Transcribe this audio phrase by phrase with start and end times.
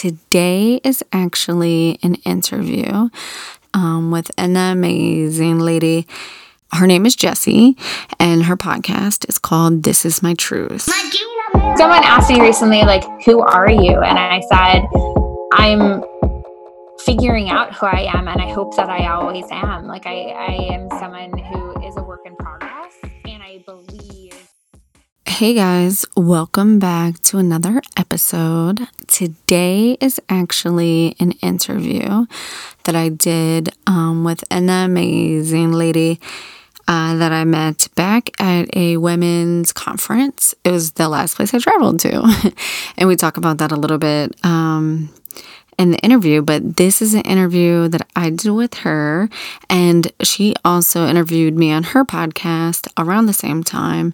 [0.00, 3.10] today is actually an interview
[3.74, 6.06] um, with an amazing lady.
[6.72, 7.76] Her name is Jessie,
[8.18, 10.84] and her podcast is called This Is My Truth.
[11.76, 14.00] Someone asked me recently, like, who are you?
[14.00, 14.86] And I said,
[15.52, 16.02] I'm
[17.04, 19.86] figuring out who I am, and I hope that I always am.
[19.86, 22.69] Like, I, I am someone who is a work in progress.
[25.40, 28.88] Hey guys, welcome back to another episode.
[29.06, 32.26] Today is actually an interview
[32.84, 36.20] that I did um, with an amazing lady
[36.86, 40.54] uh, that I met back at a women's conference.
[40.62, 42.52] It was the last place I traveled to.
[42.98, 45.08] and we talk about that a little bit um,
[45.78, 49.30] in the interview, but this is an interview that I did with her.
[49.70, 54.12] And she also interviewed me on her podcast around the same time.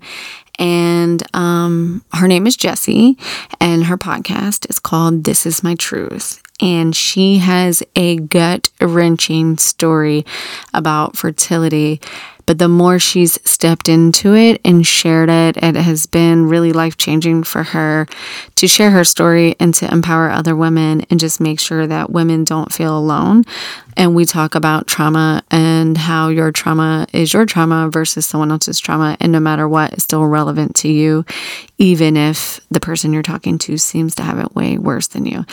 [0.59, 3.17] And um, her name is Jessie,
[3.61, 6.43] and her podcast is called This Is My Truth.
[6.61, 10.25] And she has a gut wrenching story
[10.73, 12.01] about fertility.
[12.47, 16.97] But the more she's stepped into it and shared it, it has been really life
[16.97, 18.07] changing for her
[18.55, 22.45] to share her story and to empower other women and just make sure that women
[22.45, 23.43] don't feel alone.
[23.97, 28.79] And we talk about trauma and how your trauma is your trauma versus someone else's
[28.79, 29.17] trauma.
[29.19, 31.25] And no matter what, it's still relevant to you,
[31.79, 35.45] even if the person you're talking to seems to have it way worse than you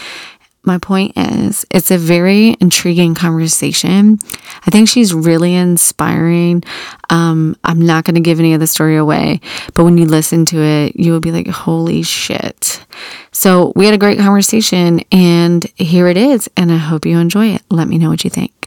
[0.66, 4.18] my point is, it's a very intriguing conversation.
[4.66, 6.64] I think she's really inspiring.
[7.10, 9.42] Um, I'm not going to give any of the story away,
[9.74, 12.84] but when you listen to it, you will be like, holy shit.
[13.32, 16.50] So we had a great conversation, and here it is.
[16.56, 17.62] And I hope you enjoy it.
[17.70, 18.64] Let me know what you think.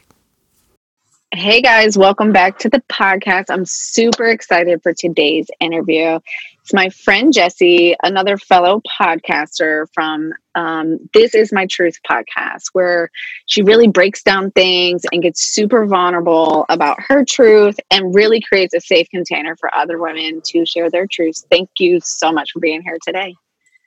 [1.33, 3.45] Hey guys, welcome back to the podcast.
[3.49, 6.19] I'm super excited for today's interview.
[6.67, 13.09] It's my friend Jessie, another fellow podcaster from um, This Is My Truth podcast, where
[13.45, 18.73] she really breaks down things and gets super vulnerable about her truth and really creates
[18.73, 21.45] a safe container for other women to share their truths.
[21.49, 23.33] Thank you so much for being here today.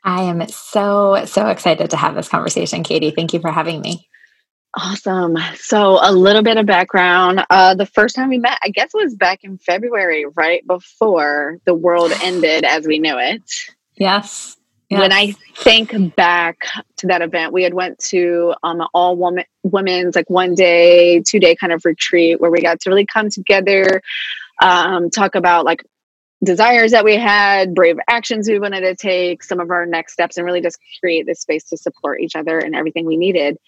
[0.02, 3.10] I am so, so excited to have this conversation, Katie.
[3.10, 4.08] Thank you for having me.
[4.74, 5.36] Awesome.
[5.56, 7.44] So, a little bit of background.
[7.50, 11.74] Uh, the first time we met, I guess, was back in February, right before the
[11.74, 13.42] world ended as we knew it.
[13.96, 14.56] Yes.
[14.88, 15.00] yes.
[15.00, 16.58] When I think back
[16.98, 21.40] to that event, we had went to um, all woman women's like one day, two
[21.40, 24.02] day kind of retreat where we got to really come together,
[24.62, 25.82] um, talk about like
[26.44, 30.36] desires that we had, brave actions we wanted to take, some of our next steps,
[30.36, 33.58] and really just create this space to support each other and everything we needed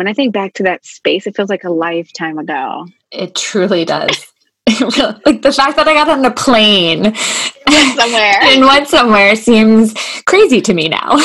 [0.00, 2.86] when I think back to that space, it feels like a lifetime ago.
[3.12, 4.32] It truly does.
[4.66, 9.92] like the fact that I got on a plane somewhere and went somewhere seems
[10.24, 11.18] crazy to me now.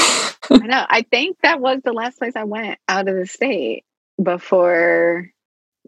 [0.49, 0.85] I know.
[0.89, 3.85] I think that was the last place I went out of the state
[4.21, 5.29] before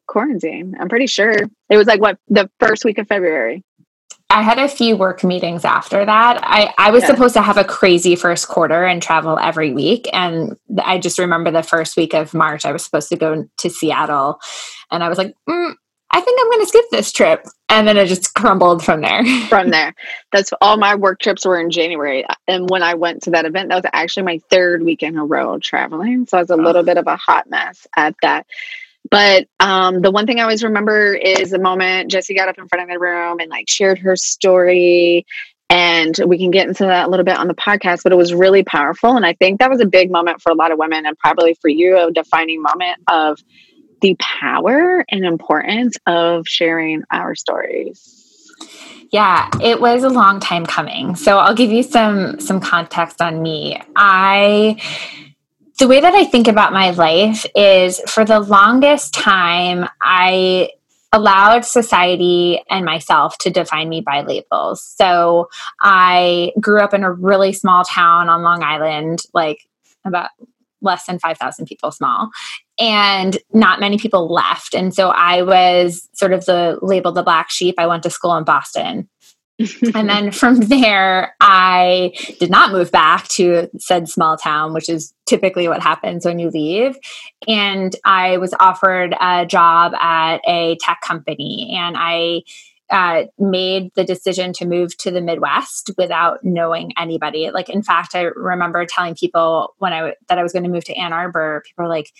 [0.08, 0.78] quarantine.
[0.80, 1.34] I'm pretty sure
[1.70, 3.66] it was like what the first week of February.
[4.30, 6.40] I had a few work meetings after that.
[6.44, 7.08] I, I was yeah.
[7.08, 10.10] supposed to have a crazy first quarter and travel every week.
[10.12, 13.70] And I just remember the first week of March, I was supposed to go to
[13.70, 14.40] Seattle.
[14.92, 15.74] And I was like, mm,
[16.12, 17.46] I think I'm going to skip this trip.
[17.70, 19.24] And then it just crumbled from there.
[19.50, 19.94] from there.
[20.32, 22.26] That's all my work trips were in January.
[22.48, 25.26] And when I went to that event, that was actually my third week in a
[25.26, 26.26] row traveling.
[26.26, 26.58] So I was a oh.
[26.58, 28.46] little bit of a hot mess at that.
[29.10, 32.68] But um, the one thing I always remember is the moment Jessie got up in
[32.68, 35.26] front of the room and like shared her story.
[35.70, 38.34] And we can get into that a little bit on the podcast, but it was
[38.34, 39.18] really powerful.
[39.18, 41.58] And I think that was a big moment for a lot of women and probably
[41.62, 43.38] for you, a defining moment of
[44.02, 48.18] the power and importance of sharing our stories.
[49.12, 51.16] Yeah, it was a long time coming.
[51.16, 53.82] So I'll give you some some context on me.
[53.96, 54.82] I
[55.78, 60.72] the way that I think about my life is for the longest time, I
[61.14, 64.84] allowed society and myself to define me by labels.
[64.98, 65.50] So
[65.82, 69.68] I grew up in a really small town on Long Island, like
[70.04, 70.30] about
[70.82, 72.30] less than 5,000 people small,
[72.80, 74.74] and not many people left.
[74.74, 77.76] And so I was sort of the labeled the black sheep.
[77.78, 79.10] I went to school in Boston
[79.60, 85.14] and then from there, I did not move back to said small town, which is
[85.26, 86.98] typically what happens when you leave.
[87.48, 92.44] And I was offered a job at a tech company, and I
[92.90, 97.50] uh, made the decision to move to the Midwest without knowing anybody.
[97.52, 100.86] Like, in fact, I remember telling people when I that I was going to move
[100.86, 101.64] to Ann Arbor.
[101.66, 102.12] People were like,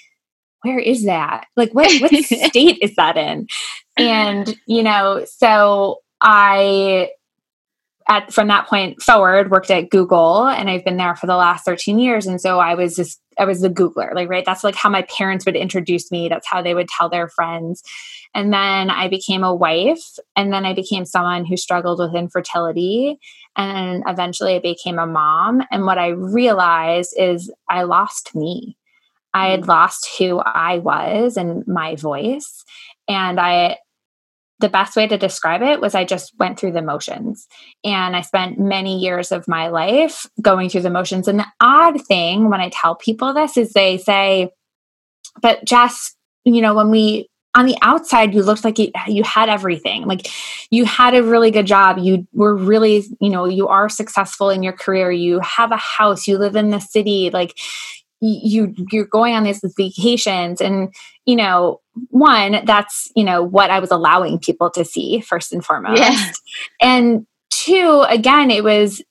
[0.64, 1.46] "Where is that?
[1.56, 3.48] Like, what what state is that in?"
[3.96, 7.12] And you know, so I
[8.10, 11.66] at from that point forward worked at Google and I've been there for the last
[11.66, 14.46] 13 years and so I was just I was the Googler, like, right?
[14.46, 16.28] That's like how my parents would introduce me.
[16.28, 17.84] That's how they would tell their friends.
[18.34, 20.04] And then I became a wife.
[20.36, 23.20] And then I became someone who struggled with infertility.
[23.56, 25.62] And eventually I became a mom.
[25.72, 28.78] And what I realized is I lost me.
[29.34, 29.68] I had mm.
[29.68, 32.64] lost who I was and my voice.
[33.08, 33.78] And I
[34.60, 37.48] the best way to describe it was I just went through the motions.
[37.84, 41.28] And I spent many years of my life going through the motions.
[41.28, 44.50] And the odd thing when I tell people this is they say,
[45.42, 49.50] but Jess, you know, when we on the outside you looked like you, you had
[49.50, 50.06] everything.
[50.06, 50.28] Like
[50.70, 51.98] you had a really good job.
[51.98, 55.12] You were really you know you are successful in your career.
[55.12, 56.28] You have a house.
[56.28, 57.30] You live in the city.
[57.32, 57.58] Like
[58.20, 60.94] you you're going on these vacations and
[61.26, 61.80] you know
[62.10, 66.32] one that's you know what i was allowing people to see first and foremost yeah.
[66.82, 69.02] and two again it was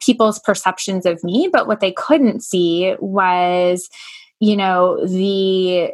[0.00, 3.88] people's perceptions of me but what they couldn't see was
[4.40, 5.90] you know the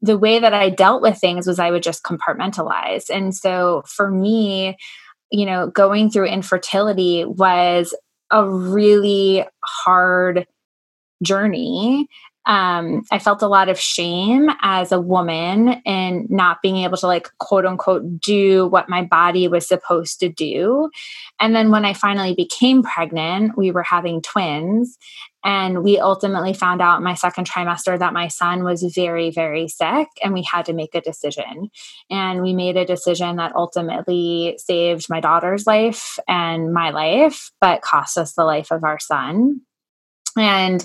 [0.00, 4.10] the way that i dealt with things was i would just compartmentalize and so for
[4.10, 4.76] me
[5.30, 7.94] you know going through infertility was
[8.30, 10.46] a really hard
[11.22, 12.08] journey
[12.48, 17.06] um, I felt a lot of shame as a woman and not being able to,
[17.06, 20.88] like, quote unquote, do what my body was supposed to do.
[21.38, 24.96] And then when I finally became pregnant, we were having twins.
[25.44, 29.68] And we ultimately found out in my second trimester that my son was very, very
[29.68, 31.70] sick, and we had to make a decision.
[32.10, 37.82] And we made a decision that ultimately saved my daughter's life and my life, but
[37.82, 39.60] cost us the life of our son
[40.38, 40.84] and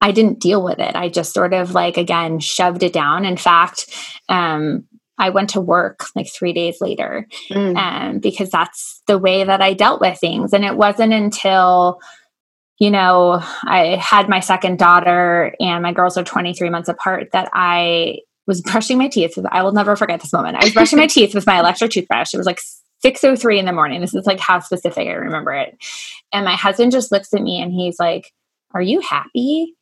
[0.00, 0.94] i didn't deal with it.
[0.94, 3.24] I just sort of like again shoved it down.
[3.24, 3.86] In fact
[4.28, 4.84] um,
[5.18, 7.76] i went to work like three days later mm.
[7.76, 10.52] um, because that's the way that i dealt with things.
[10.52, 12.00] And it wasn't until
[12.78, 17.48] you know i had my second daughter and my girls are 23 months apart that
[17.52, 19.38] i was brushing my teeth.
[19.50, 20.56] I will never forget this moment.
[20.56, 22.34] I was brushing my teeth with my electric toothbrush.
[22.34, 22.60] It was like
[23.02, 24.00] 603 in the morning.
[24.00, 25.76] This is like how specific i remember it.
[26.32, 28.32] And my husband just looks at me and he's like
[28.74, 29.74] are you happy?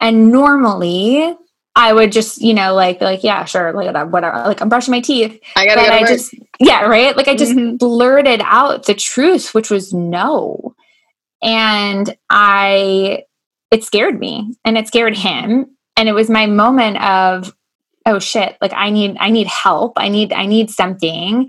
[0.00, 1.36] And normally
[1.76, 4.38] I would just, you know, like, like, yeah, sure, like whatever.
[4.38, 5.40] Like I'm brushing my teeth.
[5.54, 7.16] I gotta but I just, yeah, right.
[7.16, 7.76] Like I just mm-hmm.
[7.76, 10.74] blurted out the truth, which was no.
[11.42, 13.24] And I,
[13.70, 15.76] it scared me and it scared him.
[15.96, 17.54] And it was my moment of,
[18.06, 19.92] oh shit, like I need, I need help.
[19.96, 21.48] I need, I need something.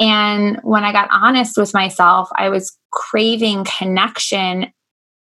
[0.00, 4.72] And when I got honest with myself, I was craving connection,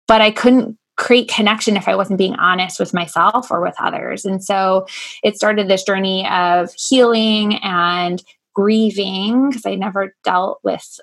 [0.08, 4.24] but I couldn't create connection if I wasn't being honest with myself or with others.
[4.24, 4.86] And so
[5.22, 8.22] it started this journey of healing and
[8.54, 11.00] grieving because I never dealt with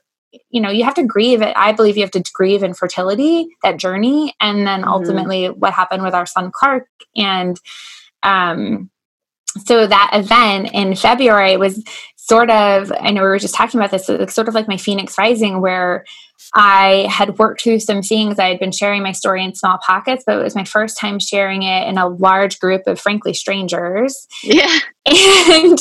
[0.49, 3.77] you know you have to grieve it i believe you have to grieve infertility that
[3.77, 4.89] journey and then mm-hmm.
[4.89, 5.59] ultimately mm-hmm.
[5.59, 7.59] what happened with our son clark and
[8.21, 8.89] um
[9.65, 11.83] so that event in february was
[12.29, 14.77] sort of i know we were just talking about this it's sort of like my
[14.77, 16.05] phoenix rising where
[16.53, 18.39] I had worked through some things.
[18.39, 21.19] I had been sharing my story in small pockets, but it was my first time
[21.19, 24.27] sharing it in a large group of, frankly, strangers.
[24.43, 24.79] Yeah.
[25.11, 25.79] And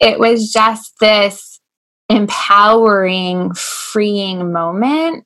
[0.00, 1.60] it was just this
[2.08, 5.24] empowering, freeing moment.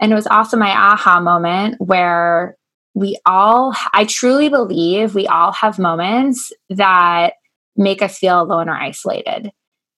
[0.00, 2.56] And it was also my aha moment where
[2.94, 7.34] we all, I truly believe we all have moments that
[7.76, 9.50] make us feel alone or isolated.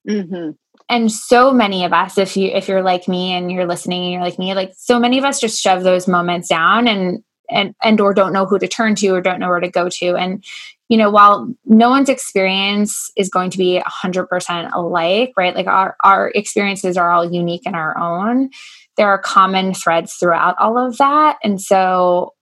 [0.09, 0.51] Mm-hmm.
[0.89, 4.13] And so many of us if you if you're like me and you're listening and
[4.13, 7.75] you're like me like so many of us just shove those moments down and and
[7.83, 10.17] and or don't know who to turn to or don't know where to go to.
[10.17, 10.45] And
[10.89, 15.55] you know while no one's experience is going to be 100% alike right?
[15.55, 18.51] Like our our experiences are all unique in our own.
[18.97, 21.39] There are common threads throughout all of that.
[21.43, 22.35] And so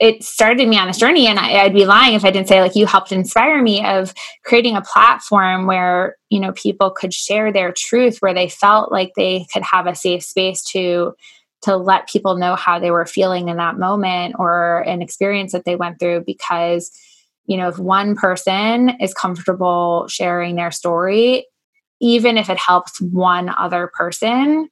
[0.00, 2.60] it started me on this journey and I, would be lying if i didn't say
[2.60, 4.12] like you helped inspire me of
[4.44, 9.12] creating a platform where you know people could share their truth where they felt like
[9.14, 11.12] they could have a safe space to
[11.62, 15.66] to let people know how they were feeling in that moment or an experience that
[15.66, 16.90] they went through because
[17.46, 21.46] you know if one person is comfortable sharing their story
[22.02, 24.68] even if it helps one other person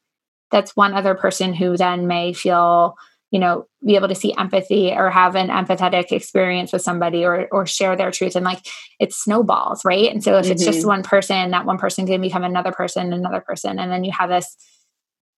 [0.50, 2.96] that's one other person who then may feel
[3.30, 7.48] you know be able to see empathy or have an empathetic experience with somebody or
[7.52, 8.66] or share their truth and like
[8.98, 10.52] it snowballs right and so if mm-hmm.
[10.52, 10.88] it's just mm-hmm.
[10.88, 14.30] one person that one person can become another person another person and then you have
[14.30, 14.56] this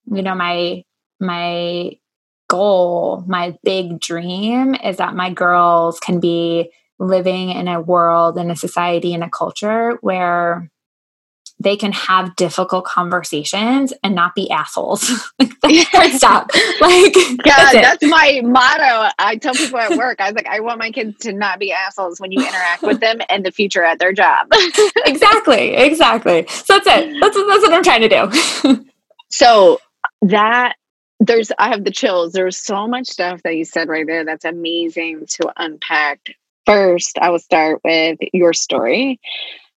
[0.07, 0.83] you know my
[1.19, 1.91] my
[2.49, 8.51] goal my big dream is that my girls can be living in a world in
[8.51, 10.71] a society in a culture where
[11.61, 15.11] they can have difficult conversations and not be assholes.
[15.39, 15.53] like,
[16.13, 16.51] stop.
[16.81, 19.11] Like, God, that's, that's, my motto.
[19.19, 21.71] I tell people at work, I was like, I want my kids to not be
[21.71, 24.49] assholes when you interact with them and the future at their job.
[25.05, 25.75] exactly.
[25.75, 26.47] Exactly.
[26.49, 27.21] So that's it.
[27.21, 28.87] That's, that's what I'm trying to do.
[29.29, 29.81] so
[30.23, 30.77] that
[31.21, 32.33] there's I have the chills.
[32.33, 36.35] There's so much stuff that you said right there that's amazing to unpack.
[36.65, 39.21] First, I will start with your story.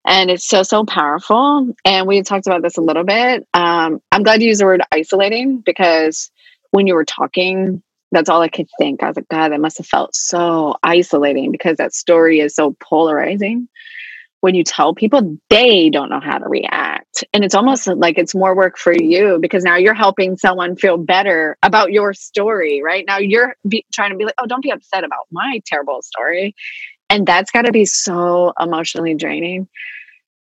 [0.06, 1.74] And it's so, so powerful.
[1.84, 3.46] And we talked about this a little bit.
[3.54, 6.30] Um, I'm glad you used the word isolating because
[6.70, 7.82] when you were talking,
[8.12, 9.02] that's all I could think.
[9.02, 12.76] I was like, God, that must have felt so isolating because that story is so
[12.80, 13.68] polarizing
[14.44, 18.34] when you tell people they don't know how to react and it's almost like it's
[18.34, 23.06] more work for you because now you're helping someone feel better about your story right
[23.06, 26.54] now you're be, trying to be like oh don't be upset about my terrible story
[27.08, 29.66] and that's got to be so emotionally draining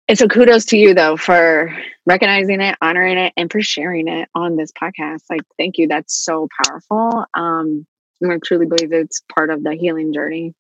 [0.10, 1.72] and so kudos to you though for
[2.08, 5.22] recognizing it honoring it and for sharing it on this podcast.
[5.30, 5.88] Like thank you.
[5.88, 7.26] That's so powerful.
[7.36, 7.86] Um
[8.22, 10.54] i truly believe it's part of the healing journey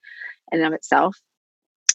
[0.51, 1.17] in and of itself.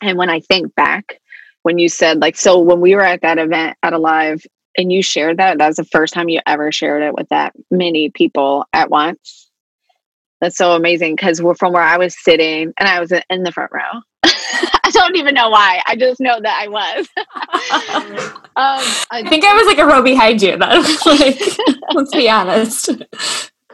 [0.03, 1.21] And when I think back
[1.63, 4.43] when you said like so when we were at that event at Alive
[4.77, 7.53] and you shared that that was the first time you ever shared it with that
[7.71, 9.49] many people at once.
[10.41, 13.53] That's so amazing because we're from where i was sitting and i was in the
[13.53, 14.01] front row.
[14.25, 15.81] I don't even know why.
[15.87, 17.09] I just know that i was
[17.71, 21.41] I, think i was like a row behind you then like
[21.95, 22.91] let's be honest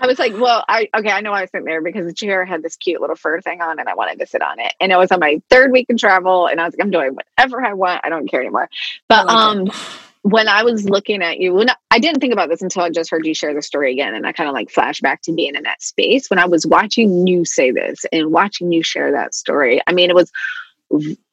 [0.01, 2.45] I was like, well, I okay, I know I was sitting there because the chair
[2.45, 4.73] had this cute little fur thing on and I wanted to sit on it.
[4.81, 7.15] And it was on my third week in travel and I was like, I'm doing
[7.15, 8.01] whatever I want.
[8.03, 8.69] I don't care anymore.
[9.09, 9.75] But um it.
[10.23, 12.91] when I was looking at you, when I, I didn't think about this until I
[12.91, 14.15] just heard you share the story again.
[14.15, 16.67] And I kind of like flash back to being in that space when I was
[16.67, 19.83] watching you say this and watching you share that story.
[19.87, 20.33] I mean, it was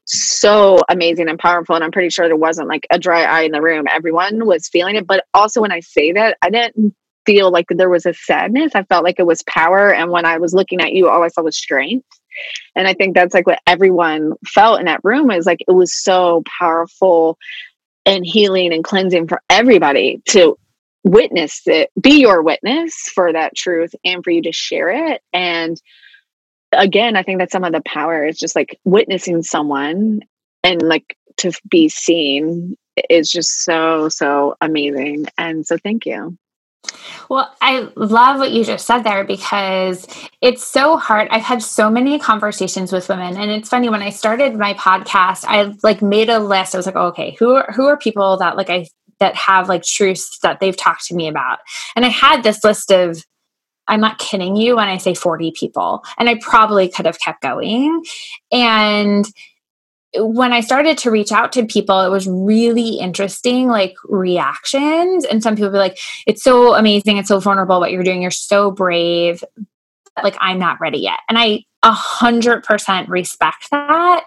[0.07, 1.75] so amazing and powerful.
[1.75, 3.85] And I'm pretty sure there wasn't like a dry eye in the room.
[3.89, 5.07] Everyone was feeling it.
[5.07, 6.95] But also, when I say that, I didn't
[7.25, 8.73] feel like there was a sadness.
[8.73, 9.93] I felt like it was power.
[9.93, 12.07] And when I was looking at you, all I saw was strength.
[12.75, 15.93] And I think that's like what everyone felt in that room is like it was
[15.93, 17.37] so powerful
[18.05, 20.57] and healing and cleansing for everybody to
[21.03, 25.21] witness it, be your witness for that truth and for you to share it.
[25.33, 25.81] And
[26.77, 30.22] again, I think that some of the power is just like witnessing someone
[30.63, 32.77] and like to be seen
[33.10, 35.25] is just so, so amazing.
[35.38, 36.38] And so thank you.
[37.29, 40.07] Well, I love what you just said there because
[40.41, 41.27] it's so hard.
[41.31, 45.43] I've had so many conversations with women and it's funny when I started my podcast,
[45.46, 46.74] I like made a list.
[46.74, 48.88] I was like, oh, okay, who are, who are people that like I
[49.19, 51.60] that have like truths that they've talked to me about?
[51.96, 53.24] And I had this list of
[53.88, 56.03] I'm not kidding you when I say 40 people.
[56.17, 58.03] And I probably could have kept going.
[58.51, 59.25] And
[60.15, 65.25] when I started to reach out to people, it was really interesting, like reactions.
[65.25, 68.22] And some people be like, it's so amazing, it's so vulnerable what you're doing.
[68.22, 69.44] You're so brave.
[70.24, 71.20] Like, I'm not ready yet.
[71.29, 74.25] And I a hundred percent respect that.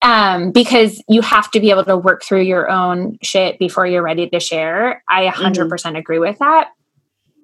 [0.00, 4.02] Um, because you have to be able to work through your own shit before you're
[4.02, 5.02] ready to share.
[5.08, 5.68] I a 100 mm-hmm.
[5.68, 6.68] percent agree with that.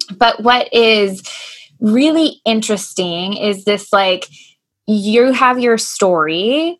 [0.05, 1.23] But what is
[1.79, 4.27] really interesting is this like
[4.87, 6.79] you have your story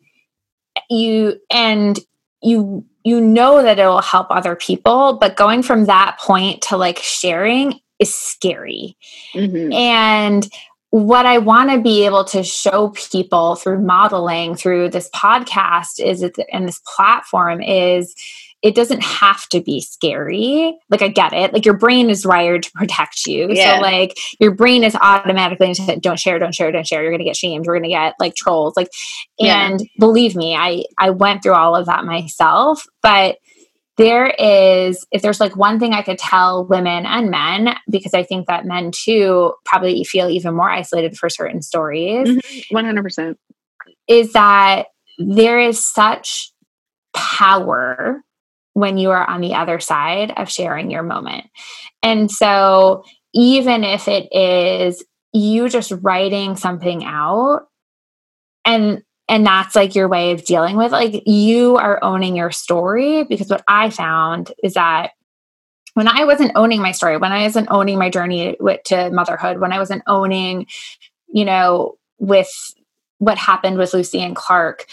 [0.88, 1.98] you and
[2.42, 6.76] you you know that it will help other people but going from that point to
[6.76, 8.96] like sharing is scary
[9.34, 9.72] mm-hmm.
[9.72, 10.48] and
[10.90, 16.22] what I want to be able to show people through modeling through this podcast is
[16.52, 18.14] and this platform is
[18.62, 20.76] it doesn't have to be scary.
[20.88, 21.52] Like I get it.
[21.52, 23.48] Like your brain is wired to protect you.
[23.50, 23.76] Yeah.
[23.76, 27.02] So like your brain is automatically don't share, don't share, don't share.
[27.02, 27.66] You're gonna get shamed.
[27.66, 28.74] You're gonna get like trolls.
[28.76, 28.88] Like
[29.38, 29.86] and yeah.
[29.98, 32.84] believe me, I I went through all of that myself.
[33.02, 33.38] But
[33.98, 38.22] there is if there's like one thing I could tell women and men, because I
[38.22, 42.28] think that men too probably feel even more isolated for certain stories.
[42.28, 42.74] Mm-hmm.
[42.74, 43.38] One hundred percent.
[44.08, 44.86] Is that
[45.18, 46.52] there is such
[47.14, 48.22] power
[48.76, 51.46] when you are on the other side of sharing your moment.
[52.02, 55.02] And so, even if it is
[55.32, 57.68] you just writing something out
[58.64, 63.24] and and that's like your way of dealing with like you are owning your story
[63.24, 65.10] because what i found is that
[65.92, 69.72] when i wasn't owning my story when i wasn't owning my journey to motherhood when
[69.72, 70.66] i wasn't owning
[71.28, 72.50] you know with
[73.18, 74.86] what happened with lucy and clark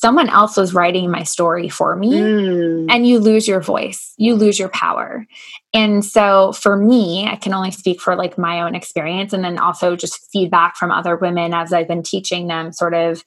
[0.00, 2.86] someone else was writing my story for me mm.
[2.90, 5.24] and you lose your voice you lose your power
[5.72, 9.56] and so for me i can only speak for like my own experience and then
[9.56, 13.24] also just feedback from other women as i've been teaching them sort of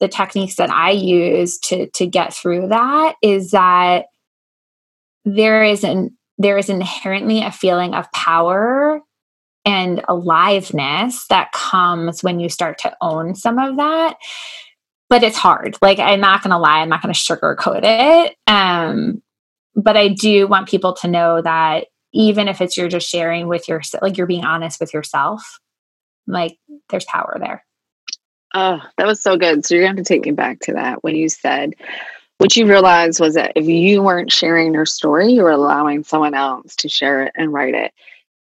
[0.00, 4.06] the techniques that i use to to get through that is that
[5.26, 9.00] there is an there is inherently a feeling of power
[9.66, 14.16] and aliveness that comes when you start to own some of that
[15.08, 15.76] but it's hard.
[15.82, 18.36] Like i'm not gonna lie i'm not gonna sugarcoat it.
[18.46, 19.22] Um
[19.74, 23.68] but i do want people to know that even if it's you're just sharing with
[23.68, 25.58] your like you're being honest with yourself
[26.26, 26.58] like
[26.88, 27.64] there's power there.
[28.54, 29.64] Oh that was so good.
[29.64, 31.74] So you're going to take me back to that when you said
[32.38, 36.34] what you realized was that if you weren't sharing your story you were allowing someone
[36.34, 37.92] else to share it and write it.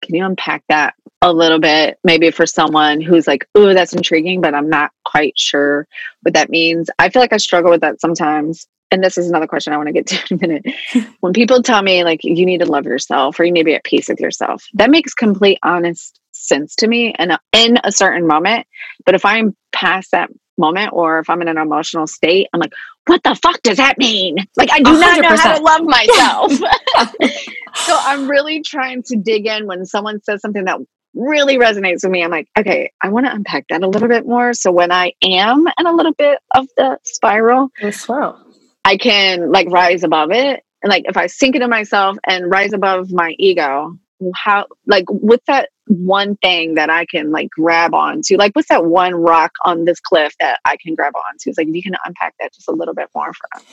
[0.01, 4.41] Can you unpack that a little bit, maybe for someone who's like, oh, that's intriguing,
[4.41, 5.87] but I'm not quite sure
[6.21, 6.89] what that means?
[6.97, 8.67] I feel like I struggle with that sometimes.
[8.89, 10.75] And this is another question I want to get to in a minute.
[11.21, 13.75] when people tell me, like, you need to love yourself or you need to be
[13.75, 18.27] at peace with yourself, that makes complete honest sense to me and in a certain
[18.27, 18.67] moment.
[19.05, 22.73] But if I'm past that moment or if I'm in an emotional state, I'm like,
[23.07, 24.37] what the fuck does that mean?
[24.57, 24.99] Like, I do 100%.
[24.99, 26.51] not know how to love myself.
[27.75, 30.79] so I'm really trying to dig in when someone says something that
[31.13, 32.24] really resonates with me.
[32.24, 34.53] I'm like, okay, I want to unpack that a little bit more.
[34.53, 38.39] So when I am in a little bit of the spiral, the swirl,
[38.86, 40.63] I can like rise above it.
[40.84, 43.98] And like if I sink into myself and rise above my ego,
[44.36, 48.38] how like what's that one thing that I can like grab onto?
[48.38, 51.50] Like what's that one rock on this cliff that I can grab onto?
[51.50, 53.63] It's like if you can unpack that just a little bit more for us.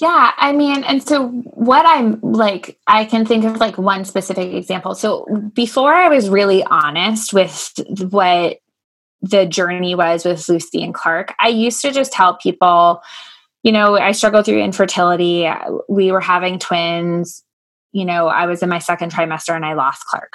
[0.00, 4.52] Yeah, I mean, and so what I'm like, I can think of like one specific
[4.52, 4.94] example.
[4.94, 7.72] So before I was really honest with
[8.10, 8.58] what
[9.22, 13.02] the journey was with Lucy and Clark, I used to just tell people,
[13.64, 15.50] you know, I struggled through infertility.
[15.88, 17.42] We were having twins.
[17.90, 20.34] You know, I was in my second trimester and I lost Clark.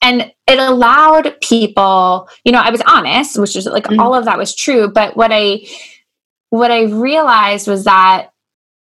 [0.00, 4.00] And it allowed people, you know, I was honest, which is like mm-hmm.
[4.00, 4.88] all of that was true.
[4.88, 5.66] But what I,
[6.52, 8.28] what I realized was that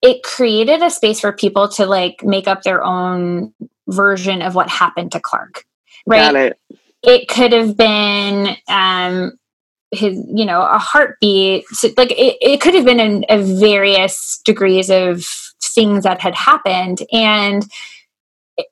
[0.04, 3.56] it created a space for people to like make up their own
[3.88, 5.66] version of what happened to Clark.
[6.06, 6.36] Right.
[6.36, 6.60] It.
[7.02, 7.28] it.
[7.28, 9.40] could have been um
[9.90, 11.66] his, you know, a heartbeat.
[11.70, 15.26] So, like it, it could have been in, a various degrees of
[15.60, 17.00] things that had happened.
[17.12, 17.66] And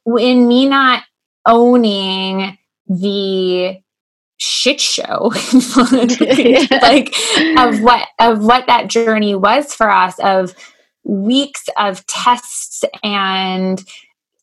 [0.05, 1.01] in me not
[1.47, 3.79] owning the
[4.43, 5.31] shit show
[6.81, 7.15] like
[7.57, 10.53] of what of what that journey was for us of
[11.05, 13.83] weeks of tests and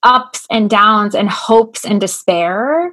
[0.03, 2.91] ups and downs and hopes and despair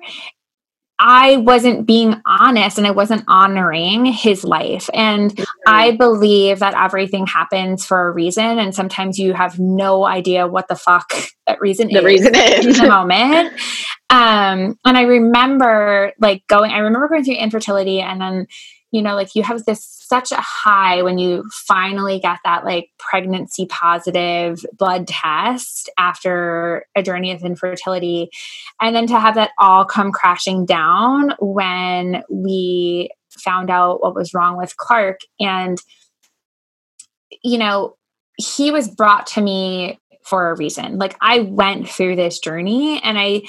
[0.99, 4.89] I wasn't being honest and I wasn't honoring his life.
[4.93, 5.46] And.
[5.67, 8.57] I believe that everything happens for a reason.
[8.57, 11.13] And sometimes you have no idea what the fuck
[11.45, 12.05] that reason the is.
[12.05, 12.65] reason is.
[12.79, 13.53] in the moment.
[14.09, 18.47] Um, and I remember like going, I remember going through infertility and then
[18.91, 22.87] you know like you have this such a high when you finally get that like
[22.97, 28.29] pregnancy positive blood test after a journey of infertility
[28.79, 33.09] and then to have that all come crashing down when we
[33.47, 35.79] found out what was wrong with Clark and
[37.43, 37.95] you know
[38.37, 40.97] he was brought to me for a reason.
[40.97, 43.43] Like I went through this journey and I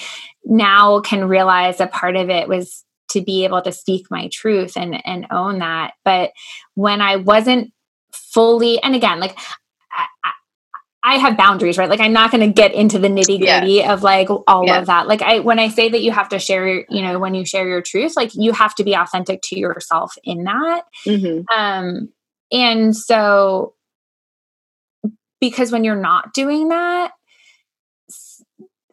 [0.45, 4.77] now can realize a part of it was to be able to speak my truth
[4.77, 6.31] and and own that but
[6.75, 7.73] when i wasn't
[8.13, 9.37] fully and again like
[9.93, 10.33] I,
[11.03, 11.89] I have boundaries, right?
[11.89, 13.93] Like I'm not going to get into the nitty gritty yeah.
[13.93, 14.79] of like all yeah.
[14.79, 15.07] of that.
[15.07, 17.69] Like I, when I say that you have to share, you know, when you share
[17.69, 20.83] your truth, like you have to be authentic to yourself in that.
[21.07, 21.43] Mm-hmm.
[21.57, 22.09] Um,
[22.51, 23.75] and so
[25.41, 27.13] because when you're not doing that,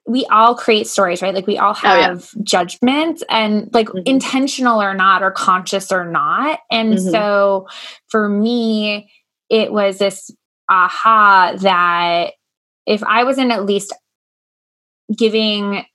[0.07, 1.33] we all create stories, right?
[1.33, 2.43] Like we all have oh, yeah.
[2.43, 4.03] judgments and like mm-hmm.
[4.05, 6.59] intentional or not, or conscious or not.
[6.69, 7.09] And mm-hmm.
[7.09, 7.67] so
[8.07, 9.09] for me,
[9.49, 10.29] it was this
[10.69, 12.34] aha that
[12.86, 13.93] if I wasn't at least
[15.15, 15.86] giving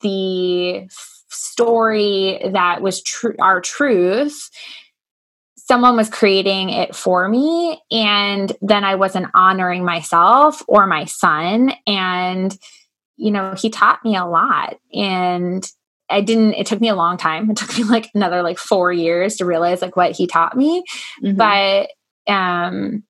[0.00, 0.88] the
[1.28, 4.50] story that was true, our truth,
[5.56, 7.82] someone was creating it for me.
[7.90, 11.72] And then I wasn't honoring myself or my son.
[11.86, 12.56] And
[13.16, 14.76] you know, he taught me a lot.
[14.92, 15.66] And
[16.08, 17.50] I didn't, it took me a long time.
[17.50, 20.84] It took me like another like four years to realize like what he taught me.
[21.22, 21.36] Mm-hmm.
[21.36, 21.90] But
[22.32, 23.04] um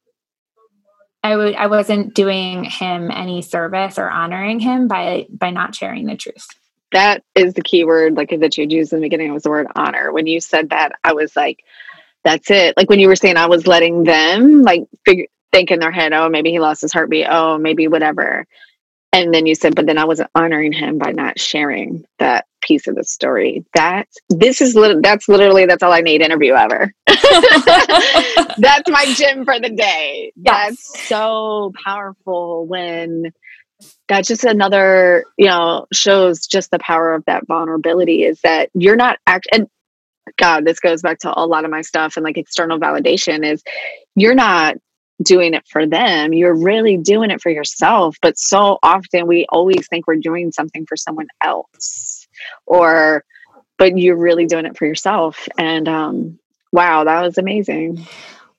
[1.27, 6.07] I would I wasn't doing him any service or honoring him by by not sharing
[6.07, 6.47] the truth.
[6.93, 9.67] That is the key word like that you used in the beginning was the word
[9.75, 10.13] honor.
[10.13, 11.65] When you said that, I was like,
[12.23, 12.77] that's it.
[12.77, 16.13] Like when you were saying I was letting them like figure think in their head,
[16.13, 17.27] oh, maybe he lost his heartbeat.
[17.29, 18.47] Oh, maybe whatever.
[19.17, 22.87] And then you said, but then I wasn't honoring him by not sharing that piece
[22.87, 23.65] of the story.
[23.73, 26.93] That this is li- that's literally that's all I need interview ever.
[27.07, 30.33] that's my gym for the day.
[30.37, 30.69] Yes.
[30.69, 33.33] That's so powerful when
[34.07, 38.97] that's just another you know shows just the power of that vulnerability is that you're
[38.97, 39.69] not act and
[40.39, 43.63] god this goes back to a lot of my stuff and like external validation is
[44.15, 44.77] you're not
[45.23, 46.33] doing it for them.
[46.33, 50.87] You're really doing it for yourself but so often we always think we're doing something
[50.87, 52.27] for someone else
[52.67, 53.25] or
[53.79, 55.49] but you're really doing it for yourself.
[55.59, 56.39] And um
[56.73, 58.07] wow that was amazing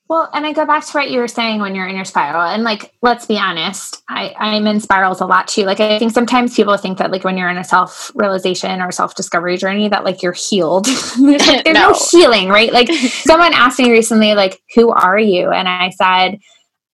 [0.10, 2.42] well, and I go back to what you were saying when you're in your spiral.
[2.42, 5.64] And like, let's be honest, I, I'm in spirals a lot too.
[5.64, 8.92] Like, I think sometimes people think that like when you're in a self realization or
[8.92, 10.86] self discovery journey, that like you're healed.
[11.20, 11.92] there's, like, there's no.
[11.92, 12.72] no healing, right?
[12.72, 12.90] Like,
[13.24, 15.52] someone asked me recently, like, who are you?
[15.52, 16.40] And I said,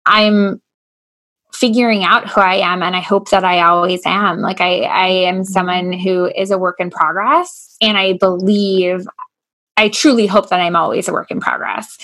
[0.07, 0.63] I'm
[1.53, 4.41] figuring out who I am and I hope that I always am.
[4.41, 5.45] Like I I am mm-hmm.
[5.45, 9.07] someone who is a work in progress and I believe
[9.77, 11.99] I truly hope that I'm always a work in progress.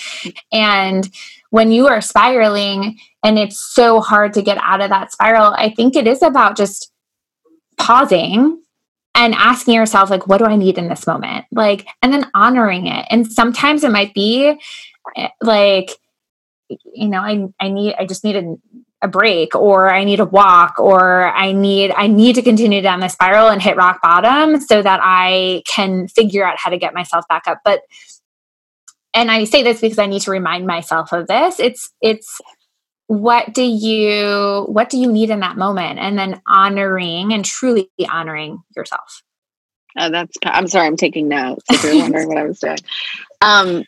[0.51, 1.09] And
[1.51, 5.69] when you are spiraling and it's so hard to get out of that spiral, I
[5.69, 6.91] think it is about just
[7.77, 8.61] pausing
[9.15, 11.45] and asking yourself like what do I need in this moment?
[11.51, 13.05] Like and then honoring it.
[13.09, 14.59] And sometimes it might be
[15.15, 15.91] eh, like
[16.93, 18.55] you know, I I need I just need a
[19.01, 22.99] a break or I need a walk or I need I need to continue down
[22.99, 26.93] the spiral and hit rock bottom so that I can figure out how to get
[26.93, 27.59] myself back up.
[27.63, 27.81] But
[29.13, 31.59] and I say this because I need to remind myself of this.
[31.59, 32.41] It's it's
[33.07, 37.89] what do you what do you need in that moment and then honoring and truly
[38.07, 39.23] honoring yourself.
[39.97, 42.77] Oh, that's I'm sorry, I'm taking notes if you're wondering what I was doing.
[43.41, 43.85] Um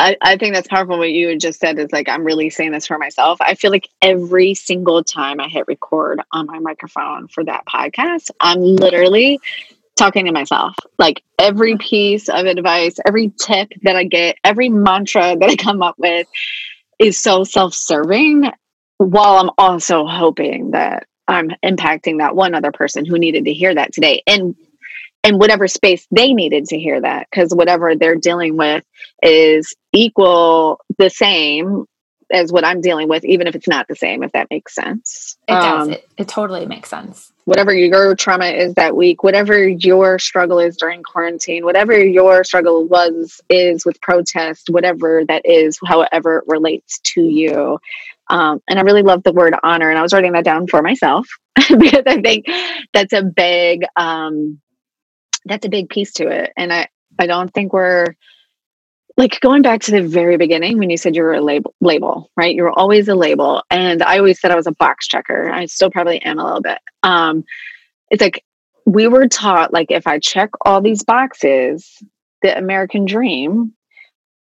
[0.00, 0.96] I, I think that's powerful.
[0.96, 3.38] What you just said is like, I'm really saying this for myself.
[3.42, 8.30] I feel like every single time I hit record on my microphone for that podcast,
[8.40, 9.40] I'm literally
[9.96, 10.74] talking to myself.
[10.98, 15.82] Like every piece of advice, every tip that I get, every mantra that I come
[15.82, 16.26] up with
[16.98, 18.50] is so self serving
[18.96, 23.74] while I'm also hoping that I'm impacting that one other person who needed to hear
[23.74, 24.22] that today.
[24.26, 24.56] And
[25.24, 28.84] and whatever space they needed to hear that because whatever they're dealing with
[29.22, 31.86] is equal the same
[32.32, 35.36] as what I'm dealing with, even if it's not the same, if that makes sense.
[35.48, 35.88] It um, does.
[35.96, 37.32] It, it totally makes sense.
[37.44, 42.86] Whatever your trauma is that week, whatever your struggle is during quarantine, whatever your struggle
[42.86, 47.78] was, is with protest, whatever that is, however it relates to you.
[48.28, 49.90] Um, and I really love the word honor.
[49.90, 51.26] And I was writing that down for myself
[51.68, 52.46] because I think
[52.92, 54.60] that's a big, um,
[55.44, 56.52] that's a big piece to it.
[56.56, 58.14] And I, I don't think we're
[59.16, 62.30] like going back to the very beginning when you said you were a label, label,
[62.36, 62.54] right?
[62.54, 63.62] You were always a label.
[63.70, 65.50] And I always said I was a box checker.
[65.50, 66.78] I still probably am a little bit.
[67.02, 67.44] Um,
[68.10, 68.44] it's like
[68.86, 72.02] we were taught like if I check all these boxes,
[72.42, 73.74] the American dream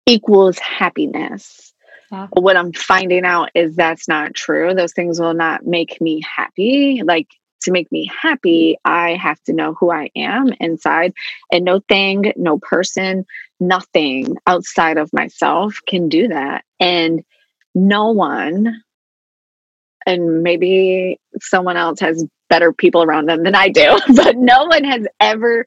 [0.06, 1.72] equals happiness.
[2.10, 2.28] Yeah.
[2.32, 4.74] What I'm finding out is that's not true.
[4.74, 7.02] Those things will not make me happy.
[7.04, 7.28] Like
[7.64, 11.12] to make me happy, I have to know who I am inside.
[11.52, 13.26] And no thing, no person,
[13.60, 16.64] nothing outside of myself can do that.
[16.80, 17.24] And
[17.74, 18.82] no one,
[20.06, 24.84] and maybe someone else has better people around them than I do, but no one
[24.84, 25.66] has ever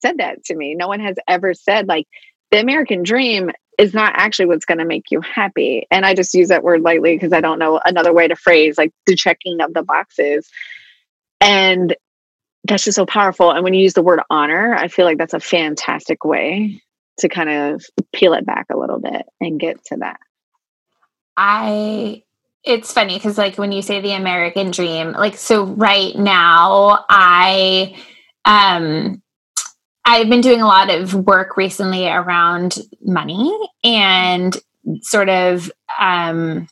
[0.00, 0.74] said that to me.
[0.74, 2.06] No one has ever said, like,
[2.50, 5.86] the American dream is not actually what's going to make you happy.
[5.90, 8.76] And I just use that word lightly because I don't know another way to phrase
[8.76, 10.48] like the checking of the boxes.
[11.42, 11.96] And
[12.64, 13.50] that's just so powerful.
[13.50, 16.80] And when you use the word honor, I feel like that's a fantastic way
[17.18, 20.20] to kind of peel it back a little bit and get to that.
[21.36, 22.22] I
[22.64, 27.96] it's funny because like when you say the American dream, like so right now I
[28.44, 29.20] um
[30.04, 34.56] I've been doing a lot of work recently around money and
[35.00, 36.68] sort of um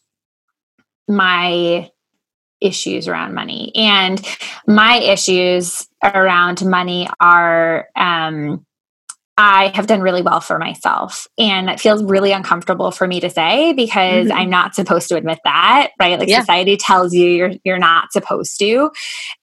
[1.08, 1.90] my
[2.60, 3.72] issues around money.
[3.74, 4.20] And
[4.66, 8.64] my issues around money are um,
[9.36, 11.26] I have done really well for myself.
[11.38, 14.36] And it feels really uncomfortable for me to say because mm-hmm.
[14.36, 16.18] I'm not supposed to admit that, right?
[16.18, 16.40] Like yeah.
[16.40, 18.90] society tells you you're you're not supposed to.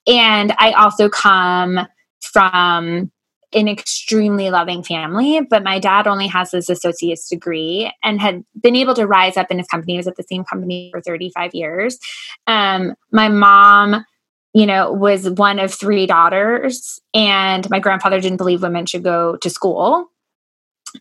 [0.06, 1.80] And I also come
[2.22, 3.12] from
[3.54, 8.76] an extremely loving family, but my dad only has his associate's degree and had been
[8.76, 9.94] able to rise up in his company.
[9.94, 11.98] He was at the same company for 35 years.
[12.46, 14.06] Um, my mom,
[14.54, 19.38] you know, was one of three daughters, and my grandfather didn't believe women should go
[19.38, 20.08] to school.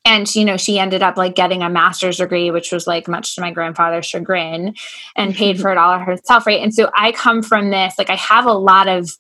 [0.05, 3.35] And you know, she ended up like getting a master's degree, which was like much
[3.35, 4.75] to my grandfather's chagrin,
[5.17, 6.63] and paid for it all herself, right?
[6.63, 9.11] And so I come from this, like I have a lot of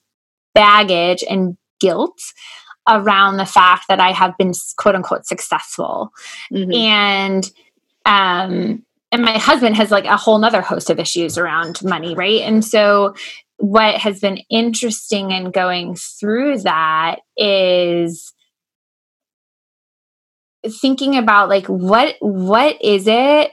[0.54, 2.20] baggage and guilt
[2.88, 6.12] around the fact that I have been quote unquote successful.
[6.52, 6.72] Mm-hmm.
[6.72, 7.50] And
[8.04, 12.40] um and my husband has like a whole nother host of issues around money, right?
[12.42, 13.14] And so
[13.58, 18.32] what has been interesting in going through that is
[20.80, 23.52] thinking about like what what is it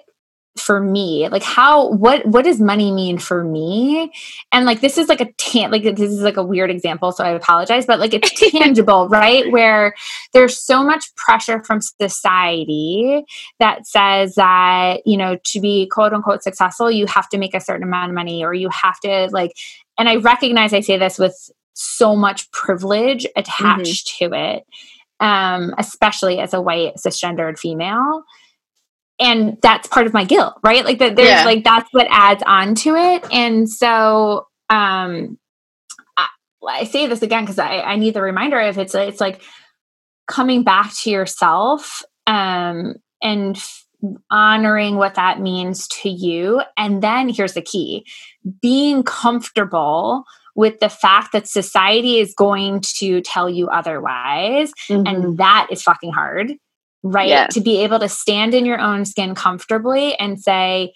[0.58, 4.12] for me like how what what does money mean for me
[4.52, 7.24] and like this is like a tan like this is like a weird example so
[7.24, 9.96] i apologize but like it's tangible right where
[10.32, 13.26] there's so much pressure from society
[13.60, 17.62] that says that you know to be quote unquote successful you have to make a
[17.62, 19.54] certain amount of money or you have to like
[19.98, 24.32] and i recognize i say this with so much privilege attached mm-hmm.
[24.32, 24.64] to it
[25.20, 28.24] um especially as a white cisgendered female
[29.24, 31.46] and that's part of my guilt right like that there's yeah.
[31.46, 35.38] like that's what adds on to it and so um
[36.18, 36.28] i,
[36.68, 39.42] I say this again because I, I need the reminder of it's it's like
[40.28, 43.86] coming back to yourself um and f-
[44.30, 48.06] honoring what that means to you and then here's the key
[48.62, 55.08] being comfortable with the fact that society is going to tell you otherwise mm-hmm.
[55.08, 56.54] and that is fucking hard
[57.04, 57.30] right?
[57.30, 57.54] Yes.
[57.54, 60.94] To be able to stand in your own skin comfortably and say,